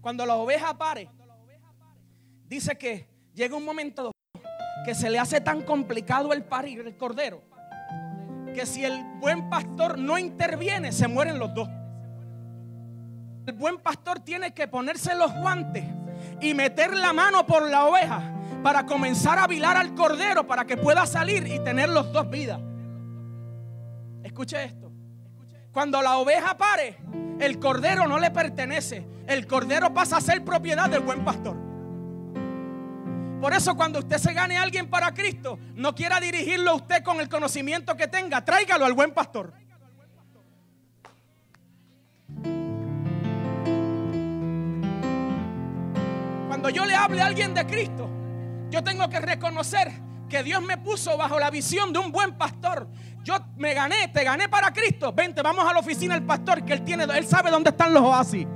Cuando 0.00 0.24
la 0.24 0.36
oveja 0.36 0.78
pare, 0.78 1.10
dice 2.46 2.78
que 2.78 3.06
llega 3.34 3.54
un 3.54 3.66
momento 3.66 4.15
que 4.84 4.94
se 4.94 5.10
le 5.10 5.18
hace 5.18 5.40
tan 5.40 5.62
complicado 5.62 6.32
el 6.32 6.44
parir, 6.44 6.80
el 6.80 6.96
cordero, 6.96 7.42
que 8.54 8.66
si 8.66 8.84
el 8.84 9.04
buen 9.20 9.50
pastor 9.50 9.98
no 9.98 10.18
interviene, 10.18 10.92
se 10.92 11.08
mueren 11.08 11.38
los 11.38 11.52
dos. 11.54 11.68
El 13.46 13.52
buen 13.54 13.78
pastor 13.78 14.20
tiene 14.20 14.52
que 14.52 14.66
ponerse 14.66 15.14
los 15.14 15.32
guantes 15.34 15.84
y 16.40 16.54
meter 16.54 16.94
la 16.94 17.12
mano 17.12 17.46
por 17.46 17.70
la 17.70 17.84
oveja 17.86 18.32
para 18.62 18.84
comenzar 18.86 19.38
a 19.38 19.46
vilar 19.46 19.76
al 19.76 19.94
cordero 19.94 20.46
para 20.46 20.64
que 20.64 20.76
pueda 20.76 21.06
salir 21.06 21.46
y 21.46 21.58
tener 21.60 21.88
los 21.88 22.12
dos 22.12 22.28
vidas. 22.28 22.60
Escuche 24.24 24.64
esto. 24.64 24.90
Cuando 25.70 26.00
la 26.02 26.16
oveja 26.16 26.56
pare, 26.56 26.96
el 27.38 27.58
cordero 27.58 28.08
no 28.08 28.18
le 28.18 28.30
pertenece. 28.30 29.06
El 29.26 29.46
cordero 29.46 29.92
pasa 29.92 30.16
a 30.16 30.20
ser 30.20 30.44
propiedad 30.44 30.88
del 30.88 31.00
buen 31.00 31.24
pastor. 31.24 31.65
Por 33.40 33.52
eso 33.52 33.76
cuando 33.76 33.98
usted 33.98 34.16
se 34.16 34.32
gane 34.32 34.56
a 34.56 34.62
alguien 34.62 34.88
para 34.88 35.12
Cristo, 35.12 35.58
no 35.74 35.94
quiera 35.94 36.18
dirigirlo 36.20 36.70
a 36.70 36.74
usted 36.74 37.02
con 37.02 37.20
el 37.20 37.28
conocimiento 37.28 37.96
que 37.96 38.08
tenga, 38.08 38.44
tráigalo 38.44 38.86
al 38.86 38.94
buen 38.94 39.12
pastor. 39.12 39.52
Cuando 46.48 46.70
yo 46.70 46.86
le 46.86 46.94
hable 46.94 47.20
a 47.20 47.26
alguien 47.26 47.52
de 47.52 47.66
Cristo, 47.66 48.08
yo 48.70 48.82
tengo 48.82 49.08
que 49.10 49.20
reconocer 49.20 49.92
que 50.28 50.42
Dios 50.42 50.62
me 50.62 50.78
puso 50.78 51.16
bajo 51.16 51.38
la 51.38 51.50
visión 51.50 51.92
de 51.92 51.98
un 51.98 52.10
buen 52.10 52.36
pastor. 52.36 52.88
Yo 53.22 53.36
me 53.56 53.74
gané, 53.74 54.08
te 54.08 54.24
gané 54.24 54.48
para 54.48 54.72
Cristo. 54.72 55.12
Vente, 55.12 55.42
vamos 55.42 55.68
a 55.68 55.72
la 55.72 55.80
oficina 55.80 56.14
del 56.14 56.24
pastor 56.24 56.64
que 56.64 56.72
él 56.72 56.82
tiene, 56.82 57.04
él 57.04 57.26
sabe 57.26 57.50
dónde 57.50 57.70
están 57.70 57.92
los 57.92 58.02
oasis. 58.02 58.46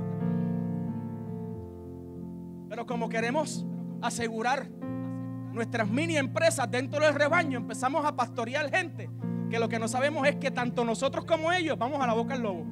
Pero 2.67 2.85
como 2.85 3.07
queremos 3.07 3.65
asegurar 4.01 4.67
nuestras 5.53 5.89
mini 5.89 6.17
empresas 6.17 6.69
dentro 6.69 7.05
del 7.05 7.13
rebaño, 7.13 7.57
empezamos 7.57 8.05
a 8.05 8.15
pastorear 8.15 8.69
gente 8.69 9.09
que 9.49 9.59
lo 9.59 9.67
que 9.67 9.79
no 9.79 9.87
sabemos 9.87 10.25
es 10.27 10.37
que 10.37 10.49
tanto 10.49 10.85
nosotros 10.85 11.25
como 11.25 11.51
ellos 11.51 11.77
vamos 11.77 12.01
a 12.01 12.07
la 12.07 12.13
boca 12.13 12.33
del 12.33 12.43
lobo. 12.43 12.65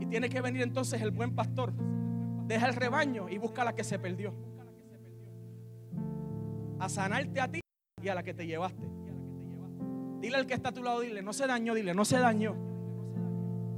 Y 0.00 0.06
tiene 0.06 0.28
que 0.30 0.40
venir 0.40 0.62
entonces 0.62 1.00
el 1.02 1.10
buen 1.10 1.34
pastor. 1.34 1.72
Deja 2.46 2.66
el 2.66 2.74
rebaño 2.74 3.28
y 3.28 3.38
busca 3.38 3.62
a 3.62 3.66
la 3.66 3.74
que 3.74 3.84
se 3.84 3.98
perdió. 3.98 4.34
A 6.78 6.88
sanarte 6.88 7.40
a 7.40 7.48
ti 7.48 7.60
y 8.02 8.08
a 8.08 8.14
la 8.14 8.22
que 8.22 8.32
te 8.32 8.46
llevaste. 8.46 8.88
Dile 10.20 10.36
al 10.36 10.46
que 10.46 10.54
está 10.54 10.70
a 10.70 10.72
tu 10.72 10.82
lado, 10.82 11.00
dile, 11.00 11.20
no 11.20 11.34
se 11.34 11.46
dañó, 11.46 11.74
dile, 11.74 11.92
no 11.92 12.06
se 12.06 12.18
dañó. 12.18 12.56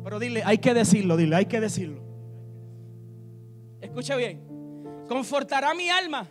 Pero 0.04 0.20
dile, 0.20 0.44
hay 0.44 0.58
que 0.58 0.74
decirlo, 0.74 1.16
dile, 1.16 1.34
hay 1.34 1.46
que 1.46 1.60
decirlo. 1.60 2.05
Escucha 3.96 4.16
bien. 4.16 5.06
Confortará 5.08 5.72
mi 5.72 5.88
alma. 5.88 6.26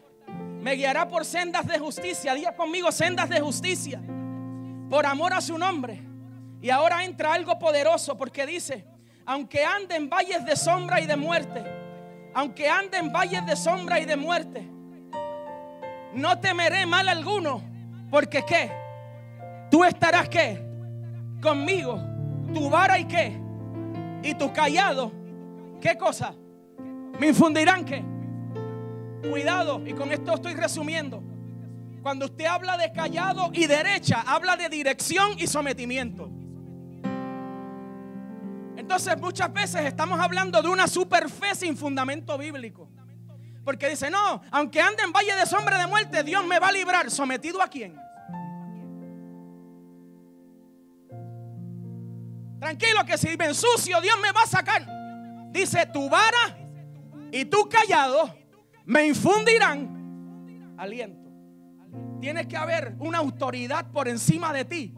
Me 0.61 0.73
guiará 0.73 1.07
por 1.07 1.25
sendas 1.25 1.65
de 1.65 1.79
justicia. 1.79 2.35
Diga 2.35 2.55
conmigo 2.55 2.91
sendas 2.91 3.27
de 3.27 3.41
justicia. 3.41 3.99
Por 4.87 5.03
amor 5.03 5.33
a 5.33 5.41
su 5.41 5.57
nombre. 5.57 5.99
Y 6.61 6.69
ahora 6.69 7.03
entra 7.03 7.33
algo 7.33 7.57
poderoso 7.57 8.15
porque 8.15 8.45
dice, 8.45 8.85
aunque 9.25 9.65
ande 9.65 9.95
en 9.95 10.11
valles 10.11 10.45
de 10.45 10.55
sombra 10.55 11.01
y 11.01 11.07
de 11.07 11.15
muerte, 11.15 11.63
aunque 12.35 12.69
ande 12.69 12.99
en 12.99 13.11
valles 13.11 13.43
de 13.47 13.55
sombra 13.55 13.99
y 13.99 14.05
de 14.05 14.15
muerte, 14.15 14.69
no 16.13 16.37
temeré 16.39 16.85
mal 16.85 17.09
alguno, 17.09 17.63
porque 18.11 18.45
qué? 18.45 18.71
Tú 19.71 19.83
estarás 19.83 20.29
qué? 20.29 20.63
Conmigo, 21.41 21.99
tu 22.53 22.69
vara 22.69 22.99
y 22.99 23.05
qué? 23.05 23.35
Y 24.21 24.35
tu 24.35 24.53
callado, 24.53 25.11
¿qué 25.81 25.97
cosa? 25.97 26.35
Me 27.19 27.27
infundirán 27.27 27.85
qué? 27.85 28.03
Cuidado, 29.29 29.81
y 29.85 29.93
con 29.93 30.11
esto 30.11 30.33
estoy 30.33 30.53
resumiendo. 30.53 31.23
Cuando 32.01 32.25
usted 32.25 32.45
habla 32.45 32.77
de 32.77 32.91
callado 32.91 33.49
y 33.53 33.65
derecha, 33.65 34.23
habla 34.27 34.55
de 34.55 34.69
dirección 34.69 35.31
y 35.39 35.47
sometimiento. 35.47 36.29
Entonces 38.77 39.19
muchas 39.19 39.51
veces 39.51 39.85
estamos 39.85 40.19
hablando 40.19 40.61
de 40.61 40.67
una 40.67 40.87
super 40.87 41.29
fe 41.29 41.55
sin 41.55 41.75
fundamento 41.75 42.37
bíblico. 42.37 42.89
Porque 43.63 43.89
dice, 43.89 44.11
no, 44.11 44.41
aunque 44.51 44.79
ande 44.79 45.01
en 45.01 45.11
valle 45.11 45.35
de 45.35 45.45
sombra 45.47 45.79
de 45.79 45.87
muerte, 45.87 46.23
Dios 46.23 46.45
me 46.45 46.59
va 46.59 46.67
a 46.67 46.71
librar. 46.71 47.09
¿Sometido 47.09 47.61
a 47.61 47.67
quién? 47.67 47.99
Tranquilo 52.59 53.03
que 53.05 53.17
si 53.17 53.35
me 53.35 53.45
ensucio, 53.45 53.99
Dios 54.01 54.17
me 54.21 54.31
va 54.31 54.43
a 54.43 54.47
sacar. 54.47 54.85
Dice, 55.51 55.87
tu 55.87 56.07
vara 56.07 56.64
y 57.35 57.43
tu 57.43 57.67
callado 57.67 58.33
me 58.85 59.07
infundirán 59.07 60.73
aliento. 60.77 61.29
Tiene 62.21 62.47
que 62.47 62.55
haber 62.55 62.95
una 62.99 63.17
autoridad 63.17 63.91
por 63.91 64.07
encima 64.07 64.53
de 64.53 64.63
ti. 64.63 64.95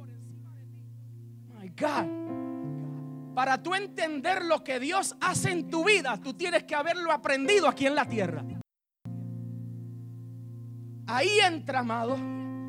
My 1.48 1.70
God. 1.70 3.34
Para 3.34 3.62
tú 3.62 3.74
entender 3.74 4.46
lo 4.46 4.63
que 4.63 4.79
Dios 4.79 5.15
hace 5.20 5.51
en 5.51 5.67
tu 5.67 5.84
vida, 5.86 6.20
tú 6.22 6.36
tienes 6.36 6.63
que 6.65 6.75
haberlo 6.75 7.12
aprendido 7.12 7.67
aquí 7.67 7.88
en 7.88 7.96
la 7.96 8.06
tierra. 8.06 8.46
Ahí 11.08 11.39
entra, 11.39 11.79
amado, 11.79 12.17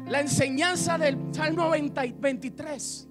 la 0.06 0.20
enseñanza 0.20 0.96
del 0.96 1.18
Salmo 1.32 1.68
23. 1.68 3.08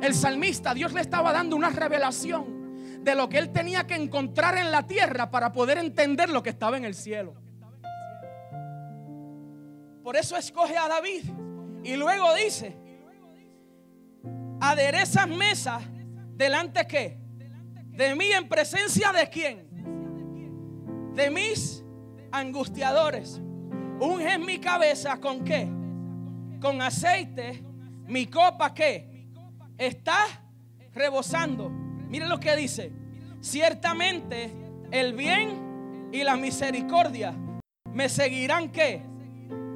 El 0.00 0.14
salmista, 0.14 0.72
Dios 0.72 0.94
le 0.94 1.02
estaba 1.02 1.34
dando 1.34 1.54
una 1.54 1.68
revelación 1.68 2.57
de 3.02 3.14
lo 3.14 3.28
que 3.28 3.38
él 3.38 3.50
tenía 3.52 3.86
que 3.86 3.94
encontrar 3.94 4.56
en 4.58 4.70
la 4.70 4.86
tierra 4.86 5.30
para 5.30 5.52
poder 5.52 5.78
entender 5.78 6.30
lo 6.30 6.42
que 6.42 6.50
estaba 6.50 6.76
en 6.76 6.84
el 6.84 6.94
cielo. 6.94 7.34
Por 10.02 10.16
eso 10.16 10.36
escoge 10.36 10.76
a 10.76 10.88
David. 10.88 11.24
Y 11.84 11.96
luego 11.96 12.34
dice, 12.34 12.76
aderezas 14.60 15.28
mesas 15.28 15.82
delante 16.34 16.86
que 16.86 17.18
de 17.98 18.14
mí 18.14 18.26
en 18.32 18.48
presencia 18.48 19.12
de 19.12 19.28
quién? 19.28 19.68
De 21.14 21.30
mis 21.30 21.84
angustiadores. 22.32 23.40
Unge 24.00 24.38
mi 24.38 24.58
cabeza 24.58 25.18
con 25.18 25.44
qué? 25.44 25.68
Con 26.60 26.80
aceite. 26.80 27.62
Mi 28.06 28.26
copa 28.26 28.72
qué? 28.72 29.26
Está 29.76 30.24
rebosando. 30.94 31.87
Miren 32.08 32.28
lo 32.28 32.40
que 32.40 32.56
dice. 32.56 32.92
Ciertamente 33.40 34.54
el 34.90 35.12
bien 35.14 36.08
y 36.12 36.24
la 36.24 36.36
misericordia 36.36 37.34
me 37.92 38.08
seguirán 38.08 38.70
qué? 38.70 39.02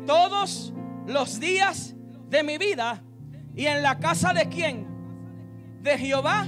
Todos 0.07 0.73
los 1.07 1.39
días 1.39 1.95
de 2.29 2.43
mi 2.43 2.59
vida. 2.59 3.03
Y 3.55 3.67
en 3.67 3.83
la 3.83 3.99
casa 3.99 4.33
de 4.33 4.49
quién? 4.49 4.87
De 5.83 5.99
Jehová 5.99 6.47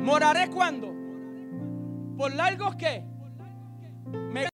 moraré 0.00 0.48
cuando. 0.48 0.94
Por 2.16 2.34
largos 2.34 2.74
que 2.76 3.04
me 4.32 4.48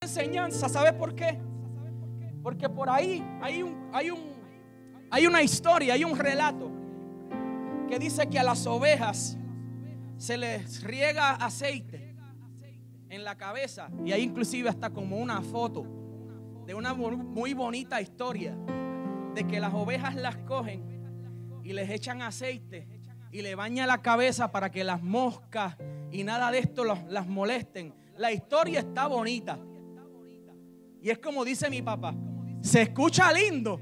enseñanza. 0.00 0.68
¿Sabe 0.68 0.92
por 0.92 1.14
qué? 1.14 1.38
Porque 2.42 2.68
por 2.68 2.88
ahí 2.88 3.24
hay, 3.42 3.62
un, 3.62 3.90
hay, 3.92 4.10
un, 4.10 4.20
hay 5.10 5.26
una 5.26 5.42
historia, 5.42 5.94
hay 5.94 6.04
un 6.04 6.18
relato 6.18 6.70
que 7.88 7.98
dice 7.98 8.28
que 8.28 8.38
a 8.38 8.42
las 8.42 8.66
ovejas 8.66 9.37
se 10.18 10.36
les 10.36 10.82
riega 10.82 11.36
aceite 11.36 12.14
en 13.08 13.24
la 13.24 13.36
cabeza 13.36 13.88
y 14.04 14.12
hay 14.12 14.22
inclusive 14.22 14.68
hasta 14.68 14.90
como 14.90 15.16
una 15.16 15.40
foto 15.40 15.86
de 16.66 16.74
una 16.74 16.92
muy 16.92 17.54
bonita 17.54 18.00
historia 18.00 18.54
de 19.34 19.46
que 19.46 19.60
las 19.60 19.72
ovejas 19.72 20.16
las 20.16 20.36
cogen 20.38 20.82
y 21.64 21.72
les 21.72 21.88
echan 21.88 22.20
aceite 22.20 22.86
y 23.30 23.42
le 23.42 23.54
bañan 23.54 23.88
la 23.88 24.02
cabeza 24.02 24.50
para 24.50 24.70
que 24.70 24.84
las 24.84 25.02
moscas 25.02 25.76
y 26.10 26.24
nada 26.24 26.50
de 26.50 26.58
esto 26.58 26.84
las 26.84 27.26
molesten. 27.26 27.94
La 28.16 28.32
historia 28.32 28.80
está 28.80 29.06
bonita. 29.06 29.58
Y 31.00 31.10
es 31.10 31.18
como 31.18 31.44
dice 31.44 31.70
mi 31.70 31.80
papá, 31.80 32.12
se 32.60 32.82
escucha 32.82 33.32
lindo, 33.32 33.80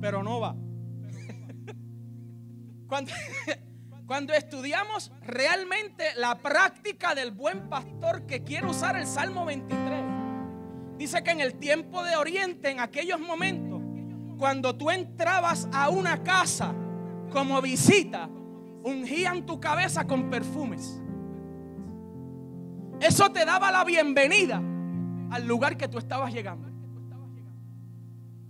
pero 0.00 0.22
no 0.22 0.40
va. 0.40 0.54
Cuando, 2.86 3.10
cuando, 4.06 4.32
estudiamos 4.32 5.10
realmente 5.22 6.04
la 6.16 6.38
práctica 6.38 7.14
del 7.14 7.32
buen 7.32 7.68
pastor 7.68 8.26
que 8.26 8.44
quiere 8.44 8.66
usar 8.66 8.96
el 8.96 9.06
Salmo 9.06 9.44
23, 9.44 10.04
dice 10.96 11.22
que 11.22 11.30
en 11.30 11.40
el 11.40 11.54
tiempo 11.56 12.02
de 12.04 12.16
Oriente, 12.16 12.70
en 12.70 12.80
aquellos 12.80 13.20
momentos, 13.20 13.80
cuando 14.38 14.76
tú 14.76 14.90
entrabas 14.90 15.68
a 15.72 15.88
una 15.88 16.22
casa 16.22 16.74
como 17.32 17.60
visita, 17.60 18.28
ungían 18.82 19.44
tu 19.44 19.58
cabeza 19.60 20.06
con 20.06 20.30
perfumes. 20.30 21.00
Eso 23.00 23.30
te 23.30 23.44
daba 23.44 23.70
la 23.72 23.84
bienvenida 23.84 24.62
al 25.30 25.46
lugar 25.46 25.76
que 25.76 25.88
tú 25.88 25.98
estabas 25.98 26.32
llegando. 26.32 26.68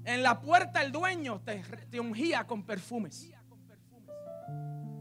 En 0.05 0.23
la 0.23 0.41
puerta 0.41 0.83
el 0.83 0.93
dueño 0.93 1.41
te, 1.41 1.99
ungía 1.99 2.47
con 2.47 2.63
perfumes. 2.63 3.33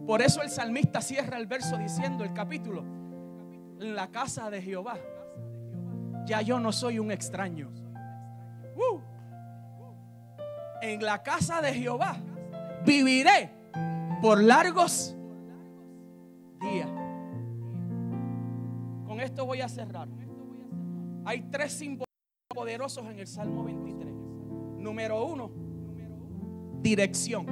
Por 0.05 0.21
eso 0.21 0.41
el 0.41 0.49
salmista 0.49 1.01
cierra 1.01 1.37
el 1.37 1.47
verso 1.47 1.77
diciendo 1.77 2.23
el 2.23 2.33
capítulo, 2.33 2.83
en 3.79 3.95
la 3.95 4.07
casa 4.11 4.49
de 4.49 4.61
Jehová, 4.61 4.97
ya 6.25 6.41
yo 6.41 6.59
no 6.59 6.71
soy 6.71 6.99
un 6.99 7.11
extraño. 7.11 7.71
Uh. 8.75 8.99
En 10.81 11.03
la 11.03 11.23
casa 11.23 11.61
de 11.61 11.73
Jehová 11.73 12.17
viviré 12.85 13.49
por 14.21 14.43
largos 14.43 15.15
días. 16.61 16.89
Con 19.05 19.19
esto 19.19 19.45
voy 19.45 19.61
a 19.61 19.69
cerrar. 19.69 20.07
Hay 21.25 21.41
tres 21.49 21.73
símbolos 21.73 22.05
poderosos 22.47 23.05
en 23.07 23.19
el 23.19 23.27
Salmo 23.27 23.63
23. 23.63 24.13
Número 24.77 25.25
uno, 25.25 25.51
dirección. 26.81 27.47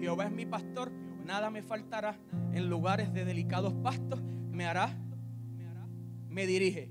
Jehová 0.00 0.24
es 0.24 0.32
mi 0.32 0.46
pastor, 0.46 0.90
nada 1.30 1.48
me 1.48 1.62
faltará. 1.62 2.18
En 2.52 2.68
lugares 2.68 3.12
de 3.14 3.24
delicados 3.24 3.72
pastos 3.84 4.20
me 4.50 4.66
hará, 4.66 4.98
me 6.28 6.44
dirige. 6.44 6.90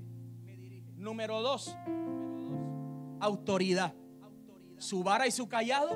Número 0.96 1.42
dos, 1.42 1.76
autoridad. 3.20 3.94
Su 4.78 5.04
vara 5.04 5.26
y 5.26 5.30
su 5.30 5.46
callado 5.46 5.94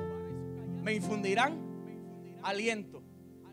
me 0.82 0.92
infundirán 0.92 1.58
aliento. 2.42 3.02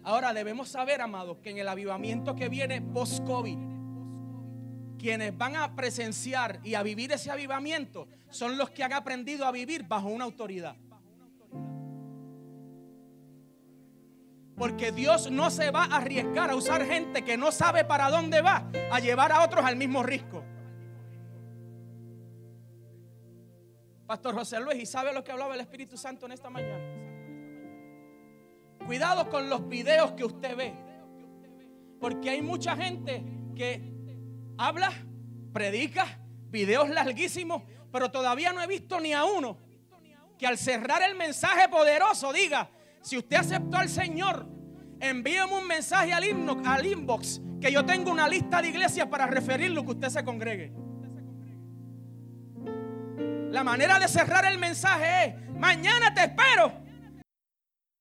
Ahora 0.03 0.33
debemos 0.33 0.67
saber, 0.67 0.99
amados, 0.99 1.37
que 1.37 1.51
en 1.51 1.59
el 1.59 1.69
avivamiento 1.69 2.35
que 2.35 2.49
viene 2.49 2.81
post-COVID, 2.81 3.57
quienes 4.99 5.37
van 5.37 5.55
a 5.55 5.73
presenciar 5.73 6.59
y 6.65 6.75
a 6.75 6.83
vivir 6.83 7.13
ese 7.13 7.31
avivamiento 7.31 8.09
son 8.29 8.57
los 8.57 8.71
que 8.71 8.83
han 8.83 8.91
aprendido 8.91 9.45
a 9.45 9.53
vivir 9.53 9.87
bajo 9.87 10.09
una 10.09 10.25
autoridad. 10.25 10.75
Porque 14.61 14.91
Dios 14.91 15.31
no 15.31 15.49
se 15.49 15.71
va 15.71 15.85
a 15.85 15.95
arriesgar 15.95 16.51
a 16.51 16.55
usar 16.55 16.85
gente 16.85 17.23
que 17.23 17.35
no 17.35 17.51
sabe 17.51 17.83
para 17.83 18.11
dónde 18.11 18.43
va 18.43 18.69
a 18.91 18.99
llevar 18.99 19.31
a 19.31 19.43
otros 19.43 19.65
al 19.65 19.75
mismo 19.75 20.03
risco. 20.03 20.43
Pastor 24.05 24.35
José 24.35 24.59
Luis, 24.59 24.83
¿y 24.83 24.85
sabe 24.85 25.13
lo 25.13 25.23
que 25.23 25.31
hablaba 25.31 25.55
el 25.55 25.61
Espíritu 25.61 25.97
Santo 25.97 26.27
en 26.27 26.33
esta 26.33 26.51
mañana? 26.51 26.77
Cuidado 28.85 29.31
con 29.31 29.49
los 29.49 29.67
videos 29.67 30.11
que 30.11 30.25
usted 30.25 30.55
ve. 30.55 30.75
Porque 31.99 32.29
hay 32.29 32.43
mucha 32.43 32.75
gente 32.75 33.23
que 33.55 33.81
habla, 34.59 34.91
predica, 35.51 36.19
videos 36.51 36.87
larguísimos, 36.87 37.63
pero 37.91 38.11
todavía 38.11 38.53
no 38.53 38.61
he 38.61 38.67
visto 38.67 38.99
ni 38.99 39.11
a 39.11 39.25
uno 39.25 39.57
que 40.37 40.45
al 40.45 40.59
cerrar 40.59 41.01
el 41.01 41.15
mensaje 41.15 41.67
poderoso 41.67 42.31
diga, 42.31 42.69
si 43.01 43.17
usted 43.17 43.37
aceptó 43.37 43.77
al 43.77 43.89
Señor, 43.89 44.45
envíeme 44.99 45.53
un 45.57 45.67
mensaje 45.67 46.13
al, 46.13 46.23
al 46.65 46.85
inbox, 46.85 47.41
que 47.59 47.71
yo 47.71 47.85
tengo 47.85 48.11
una 48.11 48.27
lista 48.27 48.61
de 48.61 48.69
iglesias 48.69 49.07
para 49.07 49.27
referirlo 49.27 49.83
que 49.83 49.91
usted 49.91 50.09
se 50.09 50.23
congregue. 50.23 50.73
La 53.51 53.63
manera 53.63 53.99
de 53.99 54.07
cerrar 54.07 54.45
el 54.45 54.57
mensaje 54.57 55.25
es, 55.25 55.49
mañana 55.51 56.13
te 56.13 56.21
espero. 56.21 56.71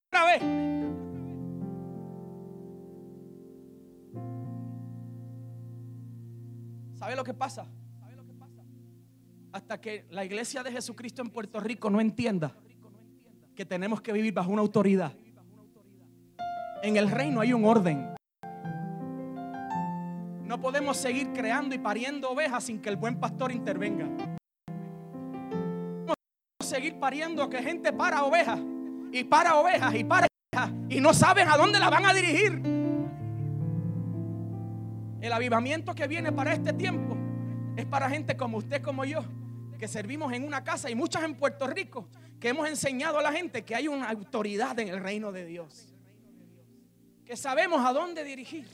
Otra 0.07 0.25
vez. 0.25 0.41
¿Sabe 6.97 7.15
lo 7.15 7.23
que 7.23 7.33
pasa? 7.33 7.67
Hasta 9.51 9.81
que 9.81 10.05
la 10.11 10.23
iglesia 10.23 10.63
de 10.63 10.71
Jesucristo 10.71 11.21
en 11.21 11.29
Puerto 11.29 11.59
Rico 11.59 11.89
no 11.89 11.99
entienda 11.99 12.55
que 13.61 13.65
tenemos 13.67 14.01
que 14.01 14.11
vivir 14.11 14.33
bajo 14.33 14.49
una 14.49 14.63
autoridad. 14.63 15.13
En 16.81 16.97
el 16.97 17.11
reino 17.11 17.41
hay 17.41 17.53
un 17.53 17.63
orden. 17.63 18.15
No 20.43 20.59
podemos 20.59 20.97
seguir 20.97 21.31
creando 21.31 21.75
y 21.75 21.77
pariendo 21.77 22.31
ovejas 22.31 22.63
sin 22.63 22.81
que 22.81 22.89
el 22.89 22.95
buen 22.95 23.19
pastor 23.19 23.51
intervenga. 23.51 24.07
No 24.07 24.17
podemos 26.07 26.15
seguir 26.63 26.99
pariendo 26.99 27.47
que 27.51 27.61
gente 27.61 27.93
para 27.93 28.23
ovejas 28.23 28.59
y 29.11 29.23
para 29.25 29.53
ovejas 29.53 29.93
y 29.93 30.05
para 30.05 30.25
ovejas 30.25 30.71
y 30.89 30.99
no 30.99 31.13
saben 31.13 31.47
a 31.47 31.55
dónde 31.55 31.77
la 31.77 31.91
van 31.91 32.07
a 32.07 32.15
dirigir. 32.15 32.63
El 35.21 35.31
avivamiento 35.31 35.93
que 35.93 36.07
viene 36.07 36.31
para 36.31 36.53
este 36.53 36.73
tiempo 36.73 37.15
es 37.77 37.85
para 37.85 38.09
gente 38.09 38.35
como 38.35 38.57
usted, 38.57 38.81
como 38.81 39.05
yo, 39.05 39.23
que 39.77 39.87
servimos 39.87 40.33
en 40.33 40.47
una 40.47 40.63
casa 40.63 40.89
y 40.89 40.95
muchas 40.95 41.21
en 41.21 41.35
Puerto 41.35 41.67
Rico, 41.67 42.07
que 42.41 42.49
hemos 42.49 42.67
enseñado 42.67 43.19
a 43.19 43.21
la 43.21 43.31
gente 43.31 43.63
que 43.63 43.75
hay 43.75 43.87
una 43.87 44.09
autoridad 44.09 44.77
en 44.79 44.87
el 44.87 44.99
reino 44.99 45.31
de 45.31 45.45
Dios. 45.45 45.87
que 47.23 47.37
sabemos 47.37 47.85
a 47.85 47.93
dónde 47.93 48.25
dirigir. 48.25 48.67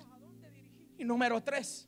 Y 0.98 1.04
número 1.04 1.44
tres, 1.44 1.88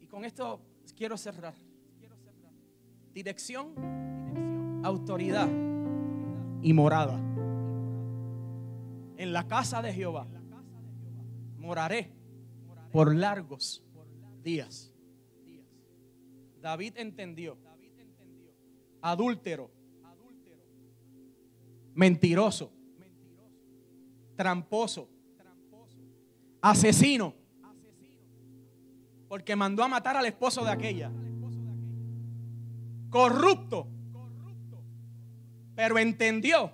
y 0.00 0.06
con 0.06 0.24
esto 0.24 0.60
quiero 0.96 1.16
cerrar. 1.16 1.54
Dirección, 3.12 3.74
autoridad 4.82 5.48
y 6.62 6.72
morada. 6.72 7.16
En 9.18 9.32
la 9.32 9.46
casa 9.46 9.82
de 9.82 9.92
Jehová 9.92 10.26
moraré 11.58 12.10
por 12.90 13.14
largos 13.14 13.84
días. 14.42 14.91
David 16.62 16.94
entendió. 16.96 17.58
Adúltero. 19.02 19.68
Mentiroso. 21.92 22.72
Tramposo. 24.36 25.08
Asesino. 26.60 27.34
Porque 29.28 29.56
mandó 29.56 29.82
a 29.82 29.88
matar 29.88 30.16
al 30.16 30.26
esposo 30.26 30.64
de 30.64 30.70
aquella. 30.70 31.10
Corrupto. 33.10 33.88
Pero 35.74 35.98
entendió 35.98 36.72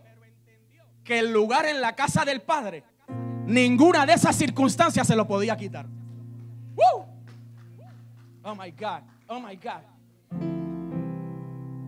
que 1.03 1.21
el 1.21 1.33
lugar 1.33 1.65
en 1.65 1.81
la 1.81 1.97
casa 1.97 2.27
del 2.27 2.43
Padre, 2.43 2.85
ninguna 3.47 4.05
de 4.05 4.13
esas 4.13 4.37
circunstancias 4.37 5.07
se 5.07 5.17
lo 5.17 5.27
podía 5.27 5.57
quitar. 5.57 5.87
Oh 8.43 8.55
my 8.55 8.71
God. 8.71 9.18
Oh 9.29 9.41
my 9.41 9.57
God. 9.57 9.83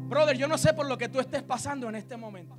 Brother, 0.08 0.36
yo 0.36 0.46
no 0.46 0.58
sé 0.58 0.74
por 0.74 0.86
lo 0.86 0.98
que 0.98 1.08
tú 1.08 1.20
estés 1.20 1.42
pasando 1.42 1.88
en 1.88 1.94
este 1.94 2.16
momento. 2.16 2.56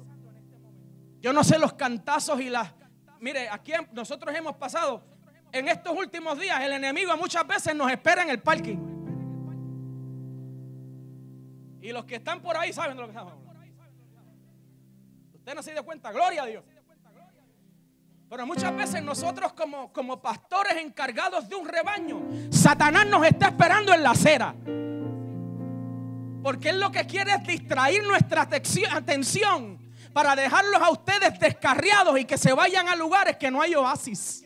Yo 1.19 1.33
no 1.33 1.43
sé 1.43 1.59
los 1.59 1.73
cantazos 1.73 2.39
y 2.41 2.49
las... 2.49 2.73
Mire, 3.19 3.47
aquí 3.49 3.73
nosotros 3.91 4.33
hemos 4.35 4.55
pasado, 4.55 5.03
en 5.51 5.67
estos 5.67 5.95
últimos 5.95 6.39
días, 6.39 6.59
el 6.61 6.73
enemigo 6.73 7.15
muchas 7.17 7.45
veces 7.45 7.75
nos 7.75 7.91
espera 7.91 8.23
en 8.23 8.29
el 8.31 8.39
parking. 8.39 8.77
Y 11.81 11.91
los 11.91 12.05
que 12.05 12.15
están 12.15 12.41
por 12.41 12.57
ahí 12.57 12.73
saben 12.73 12.95
de 12.95 13.01
lo 13.01 13.07
que 13.07 13.11
estamos 13.11 13.33
hablando. 13.33 13.51
Usted 15.33 15.55
no 15.55 15.63
se 15.63 15.71
dio 15.71 15.83
cuenta, 15.83 16.11
gloria 16.11 16.43
a 16.43 16.45
Dios. 16.45 16.63
Pero 18.31 18.47
muchas 18.47 18.73
veces 18.73 19.03
nosotros 19.03 19.51
como, 19.51 19.91
como 19.91 20.21
pastores 20.21 20.77
encargados 20.77 21.49
de 21.49 21.55
un 21.55 21.67
rebaño, 21.67 22.21
Satanás 22.49 23.05
nos 23.05 23.27
está 23.27 23.47
esperando 23.47 23.93
en 23.93 24.01
la 24.01 24.11
acera. 24.11 24.55
Porque 26.41 26.69
él 26.69 26.79
lo 26.79 26.89
que 26.93 27.05
quiere 27.05 27.33
es 27.33 27.43
distraer 27.45 28.01
nuestra 28.07 28.43
atención 28.43 29.77
para 30.13 30.33
dejarlos 30.33 30.81
a 30.81 30.91
ustedes 30.91 31.37
descarriados 31.41 32.17
y 32.17 32.23
que 32.23 32.37
se 32.37 32.53
vayan 32.53 32.87
a 32.87 32.95
lugares 32.95 33.35
que 33.35 33.51
no 33.51 33.61
hay 33.61 33.75
oasis. 33.75 34.45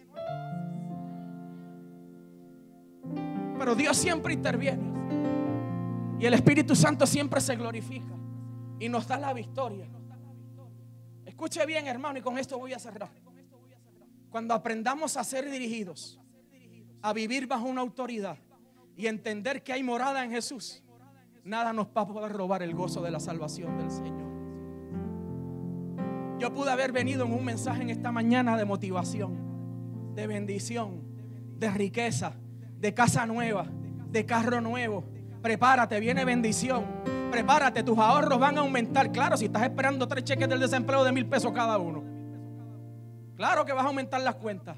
Pero 3.59 3.75
Dios 3.75 3.95
siempre 3.95 4.33
interviene. 4.33 4.81
Y 6.19 6.25
el 6.25 6.33
Espíritu 6.33 6.75
Santo 6.75 7.05
siempre 7.05 7.39
se 7.39 7.55
glorifica 7.55 8.15
y 8.79 8.89
nos 8.89 9.07
da 9.07 9.19
la 9.19 9.31
victoria. 9.31 9.87
Escuche 11.23 11.63
bien, 11.67 11.85
hermano, 11.85 12.17
y 12.17 12.23
con 12.23 12.39
esto 12.39 12.57
voy 12.57 12.73
a 12.73 12.79
cerrar. 12.79 13.24
Cuando 14.35 14.53
aprendamos 14.53 15.15
a 15.15 15.23
ser 15.23 15.49
dirigidos, 15.49 16.19
a 17.01 17.13
vivir 17.13 17.47
bajo 17.47 17.69
una 17.69 17.79
autoridad 17.79 18.37
y 18.97 19.07
entender 19.07 19.63
que 19.63 19.71
hay 19.71 19.81
morada 19.81 20.25
en 20.25 20.31
Jesús, 20.31 20.83
nada 21.45 21.71
nos 21.71 21.87
va 21.87 22.01
a 22.01 22.05
poder 22.05 22.33
robar 22.33 22.61
el 22.61 22.75
gozo 22.75 23.01
de 23.01 23.11
la 23.11 23.21
salvación 23.21 23.77
del 23.77 23.89
Señor. 23.89 24.29
Yo 26.37 26.53
pude 26.53 26.69
haber 26.69 26.91
venido 26.91 27.25
en 27.25 27.31
un 27.31 27.45
mensaje 27.45 27.83
en 27.83 27.89
esta 27.89 28.11
mañana 28.11 28.57
de 28.57 28.65
motivación, 28.65 30.13
de 30.15 30.27
bendición, 30.27 31.01
de 31.57 31.71
riqueza, 31.71 32.33
de 32.77 32.93
casa 32.93 33.25
nueva, 33.25 33.67
de 34.09 34.25
carro 34.25 34.59
nuevo. 34.59 35.05
Prepárate, 35.41 35.97
viene 36.01 36.25
bendición. 36.25 36.83
Prepárate, 37.31 37.83
tus 37.83 37.97
ahorros 37.97 38.37
van 38.37 38.57
a 38.57 38.61
aumentar. 38.63 39.13
Claro, 39.13 39.37
si 39.37 39.45
estás 39.45 39.63
esperando 39.63 40.09
tres 40.09 40.25
cheques 40.25 40.49
del 40.49 40.59
desempleo 40.59 41.05
de 41.05 41.13
mil 41.13 41.25
pesos 41.25 41.53
cada 41.53 41.77
uno. 41.77 42.14
Claro 43.35 43.65
que 43.65 43.73
vas 43.73 43.83
a 43.83 43.87
aumentar 43.87 44.21
las 44.21 44.35
cuentas. 44.35 44.77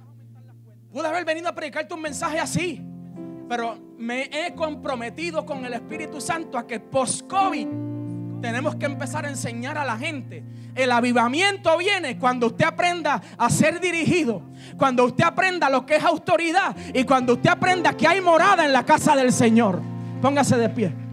Pude 0.91 1.08
haber 1.08 1.26
venido 1.26 1.48
a 1.48 1.54
predicarte 1.54 1.93
un 1.93 2.02
mensaje 2.02 2.39
así, 2.39 2.82
pero 3.48 3.78
me 3.98 4.30
he 4.32 4.56
comprometido 4.56 5.46
con 5.46 5.63
el 5.65 5.74
Espíritu 5.74 6.20
Santo 6.20 6.58
a 6.58 6.65
que 6.65 6.80
post-COVID 6.80 7.67
tenemos 8.41 8.76
que 8.76 8.86
empezar 8.86 9.26
a 9.26 9.30
enseñar 9.30 9.78
a 9.78 9.86
la 9.86 9.98
gente. 9.98 10.43
El 10.76 10.91
avivamiento 10.91 11.78
viene 11.78 12.17
cuando 12.17 12.48
usted 12.48 12.65
aprenda 12.65 13.22
a 13.38 13.50
ser 13.50 13.80
dirigido, 13.80 14.41
cuando 14.78 15.06
usted 15.06 15.24
aprenda 15.24 15.70
lo 15.70 15.86
que 15.86 15.96
es 15.96 16.04
autoridad 16.04 16.76
y 16.93 17.04
cuando 17.04 17.34
usted 17.34 17.50
aprenda 17.50 17.93
que 17.93 18.08
hay 18.08 18.22
morada 18.22 18.65
en 18.65 18.74
la 18.74 18.86
casa 18.86 19.15
del 19.15 19.32
Señor. 19.32 19.82
Póngase 20.22 20.58
de 20.58 20.70
pie. 20.70 21.07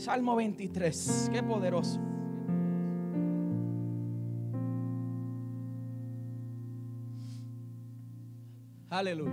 Salmo 0.00 0.34
23, 0.34 1.28
qué 1.30 1.42
poderoso. 1.42 2.00
Aleluya. 8.88 9.30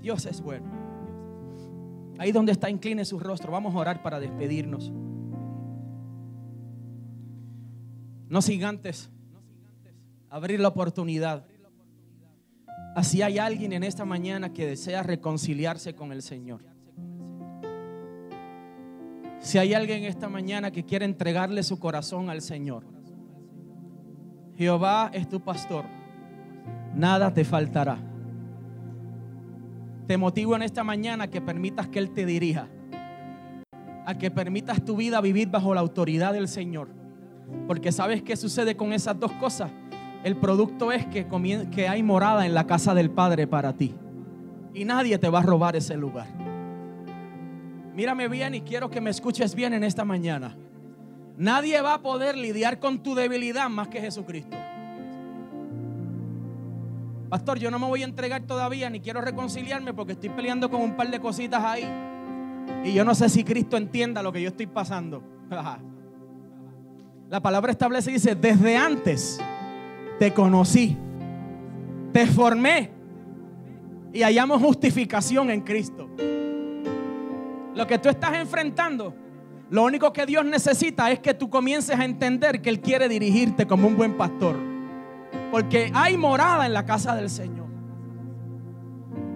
Dios 0.00 0.24
es 0.24 0.40
bueno. 0.40 0.64
Ahí 2.16 2.32
donde 2.32 2.52
está, 2.52 2.70
incline 2.70 3.04
su 3.04 3.20
rostro. 3.20 3.52
Vamos 3.52 3.74
a 3.74 3.78
orar 3.78 4.02
para 4.02 4.18
despedirnos. 4.20 4.90
No 8.30 8.40
sin 8.40 8.64
antes 8.64 9.10
abrir 10.30 10.60
la 10.60 10.68
oportunidad. 10.68 11.44
Así 12.96 13.20
hay 13.20 13.36
alguien 13.36 13.74
en 13.74 13.84
esta 13.84 14.06
mañana 14.06 14.54
que 14.54 14.64
desea 14.64 15.02
reconciliarse 15.02 15.94
con 15.94 16.10
el 16.10 16.22
Señor. 16.22 16.77
Si 19.48 19.56
hay 19.56 19.72
alguien 19.72 20.04
esta 20.04 20.28
mañana 20.28 20.70
que 20.70 20.84
quiere 20.84 21.06
entregarle 21.06 21.62
su 21.62 21.78
corazón 21.78 22.28
al 22.28 22.42
Señor, 22.42 22.84
Jehová 24.58 25.08
es 25.14 25.26
tu 25.26 25.40
pastor, 25.40 25.86
nada 26.94 27.32
te 27.32 27.46
faltará. 27.46 27.96
Te 30.06 30.18
motivo 30.18 30.54
en 30.54 30.60
esta 30.60 30.84
mañana 30.84 31.28
que 31.28 31.40
permitas 31.40 31.88
que 31.88 31.98
Él 31.98 32.10
te 32.10 32.26
dirija, 32.26 32.68
a 34.04 34.18
que 34.18 34.30
permitas 34.30 34.84
tu 34.84 34.96
vida 34.96 35.18
vivir 35.22 35.48
bajo 35.48 35.72
la 35.72 35.80
autoridad 35.80 36.34
del 36.34 36.46
Señor. 36.46 36.90
Porque 37.66 37.90
sabes 37.90 38.22
qué 38.22 38.36
sucede 38.36 38.76
con 38.76 38.92
esas 38.92 39.18
dos 39.18 39.32
cosas. 39.32 39.70
El 40.24 40.36
producto 40.36 40.92
es 40.92 41.06
que, 41.06 41.26
que 41.70 41.88
hay 41.88 42.02
morada 42.02 42.44
en 42.44 42.52
la 42.52 42.66
casa 42.66 42.92
del 42.92 43.08
Padre 43.08 43.46
para 43.46 43.72
ti. 43.72 43.94
Y 44.74 44.84
nadie 44.84 45.16
te 45.16 45.30
va 45.30 45.38
a 45.38 45.42
robar 45.42 45.74
ese 45.74 45.96
lugar. 45.96 46.47
Mírame 47.98 48.28
bien 48.28 48.54
y 48.54 48.60
quiero 48.60 48.88
que 48.88 49.00
me 49.00 49.10
escuches 49.10 49.56
bien 49.56 49.74
en 49.74 49.82
esta 49.82 50.04
mañana. 50.04 50.54
Nadie 51.36 51.80
va 51.80 51.94
a 51.94 52.00
poder 52.00 52.36
lidiar 52.36 52.78
con 52.78 53.02
tu 53.02 53.16
debilidad 53.16 53.68
más 53.68 53.88
que 53.88 54.00
Jesucristo. 54.00 54.56
Pastor, 57.28 57.58
yo 57.58 57.72
no 57.72 57.80
me 57.80 57.86
voy 57.86 58.02
a 58.02 58.04
entregar 58.04 58.42
todavía 58.42 58.88
ni 58.88 59.00
quiero 59.00 59.20
reconciliarme 59.20 59.94
porque 59.94 60.12
estoy 60.12 60.28
peleando 60.28 60.70
con 60.70 60.80
un 60.80 60.94
par 60.94 61.10
de 61.10 61.18
cositas 61.18 61.64
ahí. 61.64 61.90
Y 62.84 62.92
yo 62.92 63.04
no 63.04 63.16
sé 63.16 63.28
si 63.28 63.42
Cristo 63.42 63.76
entienda 63.76 64.22
lo 64.22 64.32
que 64.32 64.42
yo 64.42 64.50
estoy 64.50 64.68
pasando. 64.68 65.20
La 67.28 67.40
palabra 67.40 67.72
establece 67.72 68.12
y 68.12 68.14
dice, 68.14 68.36
desde 68.36 68.76
antes 68.76 69.40
te 70.20 70.32
conocí, 70.32 70.96
te 72.12 72.28
formé 72.28 72.92
y 74.12 74.22
hallamos 74.22 74.62
justificación 74.62 75.50
en 75.50 75.62
Cristo. 75.62 76.08
Lo 77.78 77.86
que 77.86 77.96
tú 77.96 78.08
estás 78.08 78.34
enfrentando, 78.34 79.14
lo 79.70 79.84
único 79.84 80.12
que 80.12 80.26
Dios 80.26 80.44
necesita 80.44 81.12
es 81.12 81.20
que 81.20 81.32
tú 81.32 81.48
comiences 81.48 81.96
a 81.96 82.04
entender 82.04 82.60
que 82.60 82.70
Él 82.70 82.80
quiere 82.80 83.08
dirigirte 83.08 83.68
como 83.68 83.86
un 83.86 83.96
buen 83.96 84.16
pastor. 84.16 84.56
Porque 85.52 85.92
hay 85.94 86.16
morada 86.16 86.66
en 86.66 86.72
la 86.72 86.84
casa 86.84 87.14
del 87.14 87.30
Señor. 87.30 87.68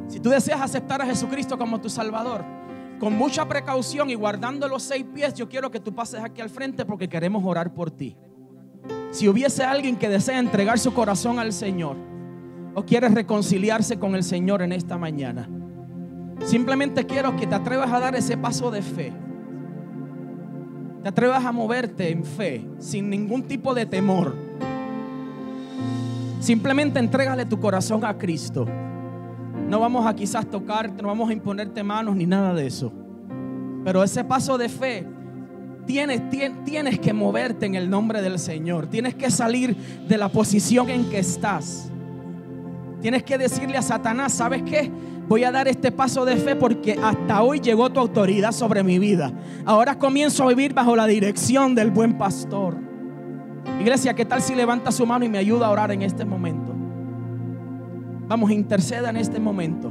Si 0.09 0.19
tú 0.19 0.29
deseas 0.31 0.61
aceptar 0.61 1.01
a 1.01 1.07
Jesucristo 1.07 1.57
como 1.57 1.81
tu 1.81 1.89
Salvador, 1.89 2.45
con 2.99 3.17
mucha 3.17 3.47
precaución 3.47 4.11
y 4.11 4.17
guardando 4.17 4.67
los 4.67 4.83
seis 4.83 5.05
pies, 5.15 5.35
yo 5.35 5.49
quiero 5.49 5.71
que 5.71 5.79
tú 5.79 5.95
pases 5.95 6.21
aquí 6.21 6.41
al 6.41 6.51
frente 6.51 6.85
porque 6.85 7.09
queremos 7.09 7.45
orar 7.47 7.73
por 7.73 7.93
ti. 7.93 8.17
Si 9.13 9.29
hubiese 9.29 9.63
alguien 9.63 9.95
que 9.95 10.09
desea 10.09 10.41
entregar 10.41 10.81
su 10.81 10.93
corazón 10.93 11.39
al 11.39 11.53
Señor 11.53 11.97
o 12.75 12.85
quiere 12.85 13.09
reconciliarse 13.09 14.01
con 14.01 14.17
el 14.17 14.25
Señor 14.25 14.63
en 14.63 14.73
esta 14.73 14.99
mañana, 14.99 15.49
Simplemente 16.45 17.07
quiero 17.07 17.37
que 17.37 17.47
te 17.47 17.55
atrevas 17.55 17.93
a 17.93 18.01
dar 18.01 18.15
ese 18.15 18.37
paso 18.37 18.71
de 18.71 18.83
fe. 18.83 19.13
Te 21.03 21.09
atrevas 21.09 21.45
a 21.45 21.53
moverte 21.53 22.11
en 22.11 22.25
fe, 22.25 22.65
sin 22.79 23.11
ningún 23.11 23.43
tipo 23.43 23.75
de 23.75 23.87
temor. 23.87 24.35
Simplemente 26.41 26.99
entrégale 26.99 27.45
tu 27.45 27.59
corazón 27.59 28.05
a 28.05 28.17
Cristo. 28.19 28.67
No 29.69 29.81
vamos 29.81 30.07
a 30.07 30.15
quizás 30.15 30.47
tocarte, 30.47 31.03
no 31.03 31.09
vamos 31.09 31.31
a 31.31 31.33
imponerte 31.33 31.83
manos 31.83 32.17
ni 32.17 32.27
nada 32.27 32.55
de 32.55 32.67
eso. 32.67 32.93
Pero 33.85 34.03
ese 34.03 34.25
paso 34.25 34.59
de 34.59 34.69
fe 34.69 35.07
Tienes, 35.87 36.23
tienes, 36.65 37.01
que 37.01 37.13
moverte 37.13 37.67
en 37.67 37.75
el 37.75 37.91
nombre 37.91 38.23
del 38.23 38.39
Señor. 38.39 38.87
Tienes 38.87 39.15
que 39.15 39.31
salir 39.31 39.77
de 39.77 40.17
la 40.17 40.29
posición 40.29 40.89
en 40.89 41.11
que 41.11 41.19
estás. 41.19 41.91
Tienes 43.01 43.25
que 43.25 43.37
decirle 43.37 43.77
a 43.77 43.83
Satanás, 43.83 44.33
¿sabes 44.33 44.63
qué? 44.63 44.91
Voy 45.33 45.45
a 45.45 45.51
dar 45.51 45.67
este 45.67 45.91
paso 45.91 46.27
de 46.27 46.37
fe 46.37 46.57
porque 46.57 46.99
hasta 47.03 47.43
hoy 47.43 47.59
llegó 47.59 47.89
tu 47.89 47.99
autoridad 47.99 48.53
sobre 48.53 48.83
mi 48.83 48.99
vida. 48.99 49.33
Ahora 49.65 49.99
comienzo 49.99 50.45
a 50.45 50.49
vivir 50.49 50.75
bajo 50.75 50.95
la 50.95 51.07
dirección 51.07 51.75
del 51.75 51.91
buen 51.91 52.19
pastor. 52.19 52.77
Iglesia, 53.81 54.13
¿qué 54.13 54.27
tal 54.27 54.43
si 54.43 54.55
levanta 54.55 54.93
su 54.93 55.07
mano 55.07 55.25
y 55.25 55.31
me 55.31 55.39
ayuda 55.39 55.69
a 55.69 55.71
orar 55.71 55.91
en 55.91 56.03
este 56.03 56.27
momento? 56.27 56.75
Vamos, 58.29 58.51
interceda 58.51 59.09
en 59.09 59.17
este 59.17 59.41
momento. 59.41 59.91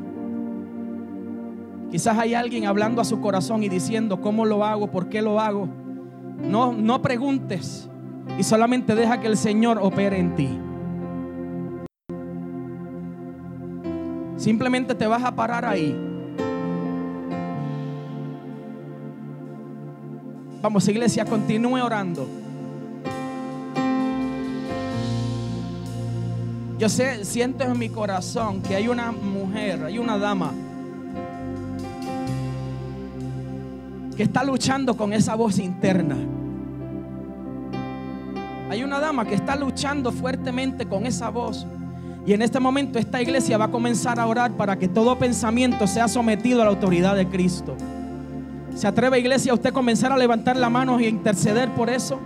Quizás 1.90 2.20
hay 2.20 2.36
alguien 2.36 2.68
hablando 2.68 3.02
a 3.02 3.04
su 3.04 3.20
corazón 3.20 3.64
y 3.64 3.70
diciendo, 3.70 4.22
¿cómo 4.22 4.46
lo 4.46 4.64
hago? 4.64 4.92
¿Por 4.92 5.10
qué 5.10 5.24
lo 5.24 5.40
hago? 5.40 5.68
No, 6.38 6.72
no 6.72 7.02
preguntes 7.02 7.90
y 8.38 8.44
solamente 8.44 8.94
deja 8.94 9.20
que 9.20 9.28
el 9.28 9.38
Señor 9.38 9.80
opere 9.82 10.20
en 10.20 10.36
ti. 10.36 10.60
Simplemente 14.42 14.96
te 14.96 15.06
vas 15.06 15.24
a 15.24 15.36
parar 15.36 15.64
ahí. 15.66 15.96
Vamos, 20.64 20.88
iglesia, 20.88 21.26
continúe 21.26 21.80
orando. 21.80 22.28
Yo 26.80 26.90
sé, 26.90 27.24
siento 27.24 27.66
en 27.66 27.78
mi 27.78 27.90
corazón 27.90 28.64
que 28.64 28.76
hay 28.76 28.88
una 28.88 29.12
mujer, 29.12 29.84
hay 29.84 30.00
una 30.00 30.18
dama 30.18 30.52
que 34.18 34.24
está 34.24 34.44
luchando 34.44 34.98
con 34.98 35.14
esa 35.14 35.36
voz 35.36 35.60
interna. 35.60 36.18
Hay 38.72 38.84
una 38.84 39.00
dama 39.00 39.24
que 39.24 39.36
está 39.36 39.56
luchando 39.56 40.12
fuertemente 40.12 40.88
con 40.88 41.06
esa 41.06 41.30
voz. 41.30 41.68
Y 42.26 42.34
en 42.34 42.42
este 42.42 42.60
momento 42.60 43.00
esta 43.00 43.22
iglesia 43.22 43.58
va 43.58 43.66
a 43.66 43.72
comenzar 43.72 44.20
a 44.20 44.28
orar 44.28 44.52
para 44.52 44.78
que 44.78 44.88
todo 44.88 45.18
pensamiento 45.18 45.88
sea 45.88 46.08
sometido 46.08 46.62
a 46.62 46.66
la 46.66 46.72
autoridad 46.72 47.16
de 47.16 47.28
Cristo. 47.28 47.76
¿Se 48.76 48.88
atreve 48.88 49.20
iglesia 49.20 49.52
a 49.52 49.56
usted 49.56 49.74
comenzar 49.74 50.12
a 50.12 50.18
levantar 50.18 50.56
la 50.56 50.70
mano 50.70 51.00
y 51.00 51.06
a 51.06 51.10
interceder 51.10 51.70
por 51.72 51.90
eso? 51.90 52.20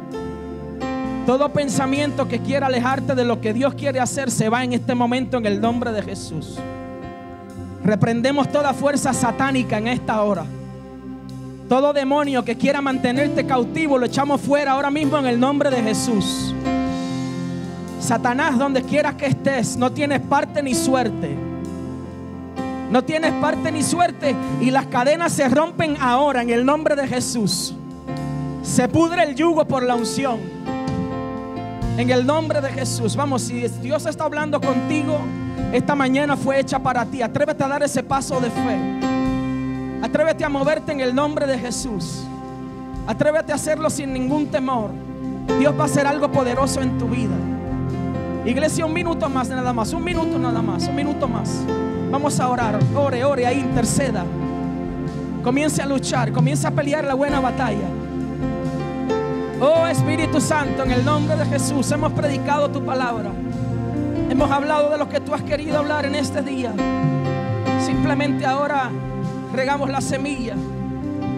Todo 1.25 1.51
pensamiento 1.51 2.27
que 2.27 2.39
quiera 2.39 2.67
alejarte 2.67 3.15
de 3.15 3.25
lo 3.25 3.41
que 3.41 3.53
Dios 3.53 3.73
quiere 3.73 3.99
hacer 3.99 4.29
se 4.29 4.49
va 4.49 4.63
en 4.63 4.73
este 4.73 4.93
momento 4.93 5.37
en 5.37 5.45
el 5.45 5.59
nombre 5.59 5.91
de 5.91 6.03
Jesús. 6.03 6.59
Reprendemos 7.83 8.51
toda 8.51 8.73
fuerza 8.73 9.13
satánica 9.13 9.77
en 9.77 9.87
esta 9.87 10.21
hora. 10.21 10.45
Todo 11.67 11.93
demonio 11.93 12.45
que 12.45 12.57
quiera 12.57 12.79
mantenerte 12.79 13.45
cautivo 13.47 13.97
lo 13.97 14.05
echamos 14.05 14.41
fuera 14.41 14.73
ahora 14.73 14.91
mismo 14.91 15.17
en 15.17 15.25
el 15.25 15.39
nombre 15.39 15.71
de 15.71 15.81
Jesús. 15.81 16.53
Satanás, 17.99 18.57
donde 18.57 18.83
quieras 18.83 19.15
que 19.15 19.27
estés, 19.27 19.77
no 19.77 19.91
tienes 19.91 20.21
parte 20.21 20.61
ni 20.61 20.75
suerte. 20.75 21.35
No 22.89 23.03
tienes 23.03 23.33
parte 23.33 23.71
ni 23.71 23.81
suerte 23.81 24.35
y 24.61 24.69
las 24.69 24.85
cadenas 24.85 25.33
se 25.33 25.49
rompen 25.49 25.97
ahora 25.99 26.41
en 26.41 26.49
el 26.49 26.65
nombre 26.65 26.95
de 26.95 27.07
Jesús. 27.07 27.73
Se 28.61 28.87
pudre 28.87 29.23
el 29.23 29.35
yugo 29.35 29.65
por 29.65 29.83
la 29.83 29.95
unción. 29.95 30.39
En 31.97 32.09
el 32.09 32.25
nombre 32.25 32.61
de 32.61 32.69
Jesús. 32.69 33.15
Vamos, 33.15 33.43
si 33.43 33.67
Dios 33.81 34.05
está 34.05 34.25
hablando 34.25 34.59
contigo, 34.59 35.17
esta 35.71 35.95
mañana 35.95 36.35
fue 36.35 36.59
hecha 36.59 36.79
para 36.79 37.05
ti. 37.05 37.21
Atrévete 37.21 37.63
a 37.63 37.67
dar 37.67 37.83
ese 37.83 38.03
paso 38.03 38.39
de 38.39 38.49
fe. 38.49 38.79
Atrévete 40.03 40.43
a 40.43 40.49
moverte 40.49 40.91
en 40.91 40.99
el 40.99 41.15
nombre 41.15 41.47
de 41.47 41.57
Jesús. 41.57 42.23
Atrévete 43.07 43.51
a 43.51 43.55
hacerlo 43.55 43.89
sin 43.89 44.13
ningún 44.13 44.47
temor. 44.47 44.89
Dios 45.59 45.73
va 45.77 45.83
a 45.83 45.85
hacer 45.85 46.05
algo 46.05 46.31
poderoso 46.31 46.81
en 46.81 46.97
tu 46.97 47.07
vida. 47.07 47.35
Iglesia, 48.45 48.85
un 48.85 48.93
minuto 48.93 49.27
más 49.27 49.49
nada 49.49 49.73
más, 49.73 49.91
un 49.91 50.03
minuto 50.03 50.37
nada 50.37 50.61
más, 50.61 50.87
un 50.87 50.95
minuto 50.95 51.27
más. 51.27 51.63
Vamos 52.11 52.39
a 52.39 52.47
orar, 52.47 52.77
ore, 52.95 53.25
ore, 53.25 53.47
ahí 53.47 53.59
interceda. 53.59 54.23
Comience 55.43 55.81
a 55.81 55.85
luchar, 55.87 56.31
comience 56.31 56.67
a 56.67 56.71
pelear 56.71 57.03
la 57.05 57.15
buena 57.15 57.39
batalla. 57.39 57.87
Oh 59.59 59.87
Espíritu 59.87 60.39
Santo, 60.39 60.83
en 60.83 60.91
el 60.91 61.03
nombre 61.03 61.35
de 61.35 61.45
Jesús 61.45 61.91
hemos 61.91 62.13
predicado 62.13 62.69
tu 62.69 62.85
palabra. 62.85 63.31
Hemos 64.29 64.51
hablado 64.51 64.91
de 64.91 64.99
lo 64.99 65.09
que 65.09 65.19
tú 65.19 65.33
has 65.33 65.41
querido 65.41 65.79
hablar 65.79 66.05
en 66.05 66.13
este 66.13 66.43
día. 66.43 66.71
Simplemente 67.83 68.45
ahora 68.45 68.91
regamos 69.53 69.89
la 69.89 70.01
semilla 70.01 70.53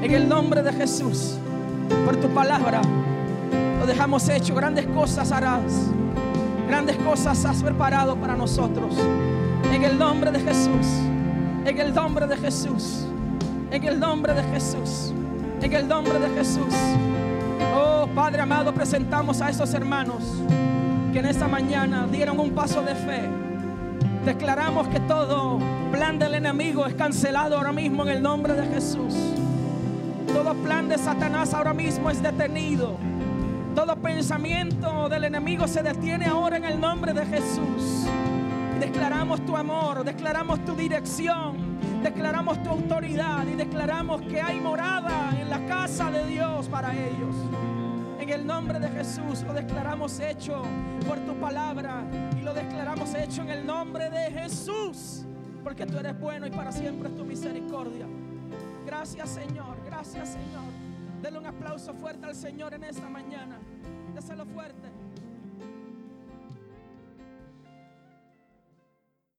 en 0.02 0.12
el 0.12 0.28
nombre 0.28 0.62
de 0.62 0.74
Jesús. 0.74 1.38
Por 2.06 2.18
tu 2.18 2.28
palabra 2.30 2.82
lo 3.80 3.86
dejamos 3.86 4.28
hecho. 4.28 4.54
Grandes 4.56 4.88
cosas 4.88 5.32
harás. 5.32 5.90
Grandes 6.68 6.98
cosas 6.98 7.44
has 7.46 7.64
preparado 7.64 8.16
para 8.16 8.36
nosotros. 8.36 8.96
En 9.72 9.84
el 9.84 9.98
nombre 9.98 10.32
de 10.32 10.40
Jesús. 10.40 10.88
En 11.66 11.80
el 11.80 11.94
nombre 11.94 12.28
de 12.28 12.38
Jesús. 12.38 13.06
En 13.72 13.84
el 13.84 14.00
nombre 14.00 14.34
de 14.34 14.44
Jesús. 14.44 15.14
En 15.62 15.74
el 15.74 15.88
nombre 15.88 16.20
de 16.20 16.30
Jesús. 16.30 16.74
Oh 17.76 18.08
Padre 18.14 18.42
amado, 18.42 18.74
presentamos 18.74 19.42
a 19.42 19.50
esos 19.50 19.74
hermanos 19.74 20.24
que 21.12 21.20
en 21.20 21.26
esta 21.26 21.48
mañana 21.48 22.08
dieron 22.08 22.40
un 22.40 22.52
paso 22.52 22.82
de 22.82 22.96
fe 22.96 23.30
Declaramos 24.28 24.90
que 24.90 25.00
todo 25.00 25.58
plan 25.90 26.20
del 26.20 26.34
enemigo 26.34 26.86
es 26.86 26.94
cancelado 26.96 27.56
ahora 27.56 27.72
mismo 27.72 28.04
en 28.04 28.10
el 28.10 28.22
nombre 28.22 28.56
de 28.56 28.68
Jesús. 28.68 29.16
Todo 30.34 30.54
plan 30.56 30.90
de 30.90 30.98
Satanás 30.98 31.54
ahora 31.54 31.74
mismo 31.74 32.10
es 32.10 32.22
detenido. 32.22 32.98
Todo 33.88 34.02
pensamiento 34.02 35.08
del 35.08 35.24
enemigo 35.24 35.66
se 35.66 35.82
detiene 35.82 36.26
ahora 36.26 36.58
en 36.58 36.66
el 36.66 36.78
nombre 36.78 37.14
de 37.14 37.26
Jesús. 37.26 38.06
Declaramos 38.82 39.46
tu 39.46 39.56
amor, 39.56 40.04
declaramos 40.04 40.60
tu 40.66 40.76
dirección, 40.76 41.80
declaramos 42.04 42.62
tu 42.64 42.70
autoridad 42.70 43.48
y 43.48 43.56
declaramos 43.56 44.24
que 44.24 44.42
hay 44.42 44.60
morada 44.60 45.32
en 45.40 45.50
la 45.50 45.66
casa 45.68 46.12
de 46.12 46.28
Dios 46.28 46.68
para 46.68 46.94
ellos. 46.94 47.34
En 48.20 48.30
el 48.30 48.46
nombre 48.46 48.78
de 48.78 48.90
Jesús 48.90 49.44
lo 49.44 49.54
declaramos 49.54 50.20
hecho 50.20 50.64
por 51.08 51.20
tu 51.20 51.34
palabra 51.36 52.04
y 52.38 52.42
lo 52.42 52.54
declaramos 52.54 53.16
hecho 53.16 53.42
en 53.44 53.52
el 53.52 53.66
nombre 53.66 54.10
de 54.10 54.32
Jesús. 54.32 55.24
Porque 55.64 55.86
tú 55.86 55.98
eres 55.98 56.20
bueno 56.20 56.46
y 56.46 56.52
para 56.52 56.74
siempre 56.74 57.08
es 57.08 57.16
tu 57.16 57.24
misericordia. 57.24 58.06
Gracias 58.86 59.30
Señor, 59.30 59.78
gracias 59.86 60.34
Señor. 60.34 60.66
Denle 61.22 61.40
un 61.40 61.46
aplauso 61.46 61.94
fuerte 61.94 62.26
al 62.26 62.36
Señor 62.36 62.74
en 62.74 62.84
esta 62.84 63.08
mañana. 63.10 63.58
Déselo 64.28 64.46
fuerte. 64.48 64.97